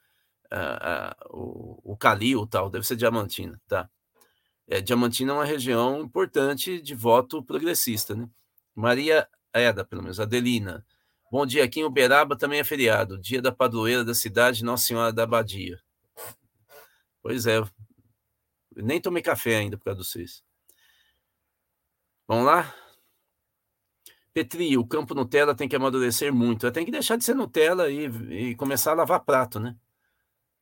ah, 0.49 1.11
ah, 1.11 1.27
o, 1.29 1.93
o 1.93 1.97
Calil 1.97 2.47
tal, 2.47 2.69
deve 2.69 2.87
ser 2.87 2.95
Diamantina, 2.95 3.61
tá? 3.67 3.89
É, 4.67 4.81
Diamantina 4.81 5.33
é 5.33 5.35
uma 5.35 5.45
região 5.45 6.01
importante 6.01 6.81
de 6.81 6.95
voto 6.95 7.43
progressista, 7.43 8.15
né? 8.15 8.29
Maria 8.75 9.27
Eda, 9.53 9.83
pelo 9.83 10.03
menos, 10.03 10.19
Adelina. 10.19 10.85
Bom 11.29 11.45
dia, 11.45 11.65
aqui 11.65 11.81
em 11.81 11.83
Uberaba 11.83 12.37
também 12.37 12.59
é 12.59 12.63
feriado, 12.63 13.17
dia 13.17 13.41
da 13.41 13.51
padroeira 13.51 14.05
da 14.05 14.13
cidade, 14.13 14.63
Nossa 14.63 14.85
Senhora 14.85 15.11
da 15.11 15.23
Abadia. 15.23 15.77
Pois 17.21 17.45
é, 17.45 17.61
nem 18.73 19.01
tomei 19.01 19.21
café 19.21 19.57
ainda 19.57 19.77
por 19.77 19.83
causa 19.83 19.97
do 19.97 20.05
vocês. 20.05 20.41
Vamos 22.25 22.45
lá? 22.45 22.73
Petri, 24.33 24.77
o 24.77 24.85
campo 24.85 25.13
Nutella 25.13 25.53
tem 25.53 25.67
que 25.67 25.75
amadurecer 25.75 26.33
muito. 26.33 26.71
Tem 26.71 26.85
que 26.85 26.91
deixar 26.91 27.17
de 27.17 27.25
ser 27.25 27.35
Nutella 27.35 27.89
e, 27.89 28.05
e 28.51 28.55
começar 28.55 28.91
a 28.91 28.95
lavar 28.95 29.25
prato, 29.25 29.59
né? 29.59 29.75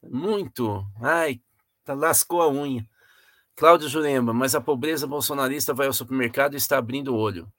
Muito. 0.01 0.83
Ai, 0.99 1.41
tá, 1.83 1.93
lascou 1.93 2.41
a 2.41 2.49
unha. 2.49 2.87
Cláudio 3.55 3.87
Jurema, 3.87 4.33
mas 4.33 4.55
a 4.55 4.61
pobreza 4.61 5.05
bolsonarista 5.05 5.73
vai 5.73 5.87
ao 5.87 5.93
supermercado 5.93 6.53
e 6.53 6.57
está 6.57 6.77
abrindo 6.77 7.13
o 7.13 7.17
olho. 7.17 7.51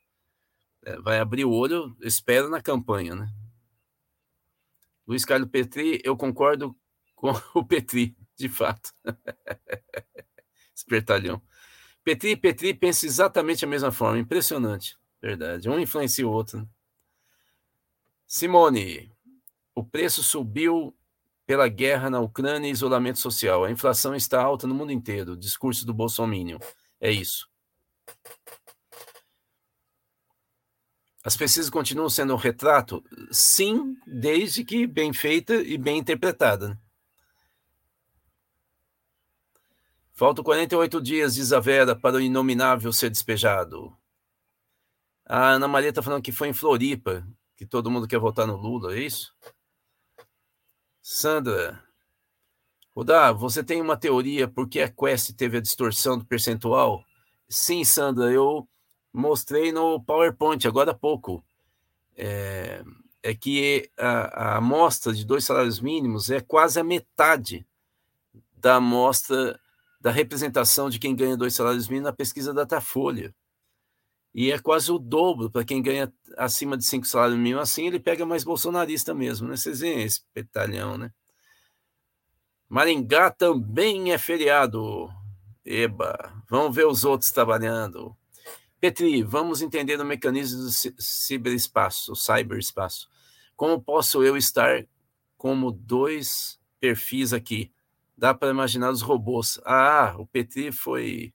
É, 0.86 1.00
vai 1.00 1.18
abrir 1.18 1.44
o 1.44 1.50
olho, 1.50 1.96
espero 2.00 2.48
na 2.48 2.62
campanha, 2.62 3.12
né? 3.16 3.28
Luiz 5.04 5.24
Carlos 5.24 5.50
Petri, 5.50 6.00
eu 6.04 6.16
concordo 6.16 6.76
com 7.16 7.32
o 7.58 7.64
Petri, 7.64 8.16
de 8.36 8.48
fato. 8.48 8.94
Espertalhão. 10.72 11.42
Petri 12.04 12.30
e 12.30 12.36
Petri 12.36 12.72
pensam 12.72 13.08
exatamente 13.08 13.64
a 13.64 13.68
mesma 13.68 13.90
forma, 13.90 14.16
impressionante, 14.16 14.96
verdade. 15.20 15.68
Um 15.68 15.80
influencia 15.80 16.24
o 16.24 16.30
outro. 16.30 16.68
Simone, 18.24 19.12
o 19.74 19.82
preço 19.82 20.22
subiu 20.22 20.96
pela 21.44 21.66
guerra 21.66 22.08
na 22.08 22.20
Ucrânia 22.20 22.68
e 22.68 22.72
isolamento 22.72 23.18
social. 23.18 23.64
A 23.64 23.72
inflação 23.72 24.14
está 24.14 24.40
alta 24.40 24.68
no 24.68 24.74
mundo 24.74 24.92
inteiro. 24.92 25.36
Discurso 25.36 25.84
do 25.84 25.92
Bolsonaro. 25.92 26.60
É 27.00 27.10
isso. 27.10 27.48
As 31.26 31.36
pesquisas 31.36 31.68
continuam 31.68 32.08
sendo 32.08 32.34
um 32.34 32.36
retrato? 32.36 33.02
Sim, 33.32 33.96
desde 34.06 34.64
que 34.64 34.86
bem 34.86 35.12
feita 35.12 35.56
e 35.56 35.76
bem 35.76 35.98
interpretada. 35.98 36.80
Faltam 40.12 40.44
48 40.44 41.02
dias, 41.02 41.34
diz 41.34 41.52
a 41.52 41.58
Vera, 41.58 41.96
para 41.96 42.14
o 42.14 42.20
inominável 42.20 42.92
ser 42.92 43.10
despejado. 43.10 43.92
A 45.24 45.48
Ana 45.48 45.66
Maria 45.66 45.88
está 45.88 46.00
falando 46.00 46.22
que 46.22 46.30
foi 46.30 46.46
em 46.46 46.54
Floripa, 46.54 47.26
que 47.56 47.66
todo 47.66 47.90
mundo 47.90 48.06
quer 48.06 48.20
votar 48.20 48.46
no 48.46 48.56
Lula, 48.56 48.94
é 48.94 49.00
isso? 49.00 49.34
Sandra, 51.02 51.82
Rodá, 52.94 53.32
você 53.32 53.64
tem 53.64 53.82
uma 53.82 53.96
teoria 53.96 54.46
por 54.46 54.68
que 54.68 54.80
a 54.80 54.88
Quest 54.88 55.32
teve 55.32 55.56
a 55.56 55.60
distorção 55.60 56.16
do 56.16 56.24
percentual? 56.24 57.04
Sim, 57.48 57.82
Sandra, 57.82 58.30
eu 58.30 58.68
mostrei 59.16 59.72
no 59.72 60.00
PowerPoint 60.00 60.68
agora 60.68 60.90
há 60.90 60.94
pouco. 60.94 61.42
É, 62.14 62.84
é 63.22 63.34
que 63.34 63.90
a, 63.98 64.08
a 64.08 64.56
amostra 64.58 65.12
de 65.12 65.24
dois 65.24 65.44
salários 65.44 65.80
mínimos 65.80 66.30
é 66.30 66.40
quase 66.40 66.78
a 66.78 66.84
metade 66.84 67.66
da 68.54 68.76
amostra 68.76 69.58
da 70.00 70.10
representação 70.10 70.88
de 70.88 70.98
quem 70.98 71.16
ganha 71.16 71.36
dois 71.36 71.54
salários 71.54 71.88
mínimos 71.88 72.10
na 72.10 72.16
pesquisa 72.16 72.54
Datafolha. 72.54 73.34
E 74.34 74.52
é 74.52 74.58
quase 74.58 74.92
o 74.92 74.98
dobro 74.98 75.50
para 75.50 75.64
quem 75.64 75.80
ganha 75.80 76.12
acima 76.36 76.76
de 76.76 76.84
cinco 76.84 77.06
salários 77.06 77.38
mínimos. 77.38 77.62
Assim, 77.62 77.86
ele 77.86 77.98
pega 77.98 78.26
mais 78.26 78.44
bolsonarista 78.44 79.14
mesmo, 79.14 79.48
né? 79.48 79.56
Vocês 79.56 79.80
veem 79.80 80.02
esse 80.02 80.22
petalhão, 80.34 80.98
né? 80.98 81.10
Maringá 82.68 83.30
também 83.30 84.12
é 84.12 84.18
feriado. 84.18 85.08
Eba, 85.64 86.32
vamos 86.48 86.76
ver 86.76 86.86
os 86.86 87.04
outros 87.04 87.30
trabalhando. 87.30 88.14
Petri, 88.80 89.22
vamos 89.22 89.62
entender 89.62 89.98
o 90.00 90.04
mecanismo 90.04 90.62
do 90.62 90.70
ciberespaço, 90.70 92.14
cyberespaço. 92.14 93.08
Como 93.56 93.80
posso 93.80 94.22
eu 94.22 94.36
estar 94.36 94.86
como 95.36 95.72
dois 95.72 96.60
perfis 96.78 97.32
aqui? 97.32 97.72
Dá 98.16 98.34
para 98.34 98.50
imaginar 98.50 98.90
os 98.90 99.02
robôs. 99.02 99.60
Ah, 99.64 100.14
o 100.18 100.26
Petri 100.26 100.72
foi 100.72 101.34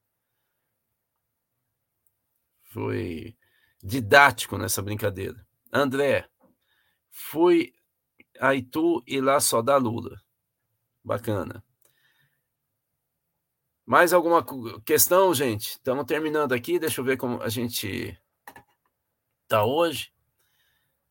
foi 2.64 3.36
didático 3.84 4.58
nessa 4.58 4.82
brincadeira. 4.82 5.46
André, 5.74 6.30
fui 7.10 7.74
a 8.40 8.56
Itu 8.56 9.04
e 9.06 9.20
lá 9.20 9.40
só 9.40 9.62
dá 9.62 9.78
Lula. 9.78 10.22
Bacana. 11.04 11.64
Mais 13.86 14.14
alguma 14.14 14.46
questão, 14.86 15.34
gente? 15.34 15.72
Estamos 15.72 16.06
terminando 16.06 16.54
aqui. 16.54 16.80
Deixa 16.80 17.02
eu 17.02 17.06
ver 17.06 17.18
como 17.18 17.42
a 17.42 17.50
gente 17.50 18.18
está 19.44 19.66
hoje. 19.66 20.12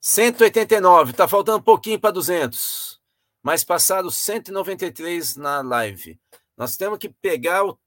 189, 0.01 1.11
está 1.11 1.29
faltando 1.29 1.59
um 1.59 1.63
pouquinho 1.63 2.01
para 2.01 2.13
200. 2.13 3.01
Mas 3.43 3.65
passaram 3.65 4.11
193 4.11 5.37
na 5.37 5.61
live. 5.61 6.19
Nós 6.57 6.77
temos 6.77 6.99
que 6.99 7.09
pegar 7.09 7.65
o, 7.65 7.79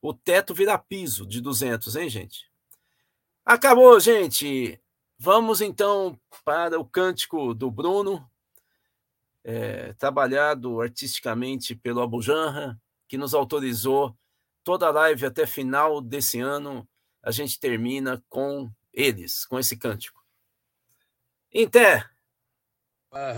o 0.00 0.12
teto 0.12 0.54
virar 0.54 0.78
piso 0.78 1.26
de 1.26 1.40
200, 1.40 1.94
hein, 1.96 2.08
gente? 2.08 2.50
Acabou, 3.44 3.98
gente. 4.00 4.80
Vamos 5.18 5.60
então 5.60 6.18
para 6.44 6.80
o 6.80 6.84
cântico 6.84 7.54
do 7.54 7.70
Bruno, 7.70 8.28
é, 9.44 9.92
trabalhado 9.92 10.80
artisticamente 10.80 11.76
pelo 11.76 12.00
Abujanra, 12.00 12.80
que 13.06 13.16
nos 13.16 13.34
autorizou 13.34 14.16
toda 14.64 14.90
live 14.90 15.26
até 15.26 15.46
final 15.46 16.00
desse 16.00 16.40
ano. 16.40 16.88
A 17.22 17.30
gente 17.30 17.58
termina 17.58 18.22
com 18.28 18.70
eles, 18.92 19.46
com 19.46 19.58
esse 19.58 19.76
cântico. 19.76 20.22
Inté! 21.52 22.04
Boa 23.10 23.32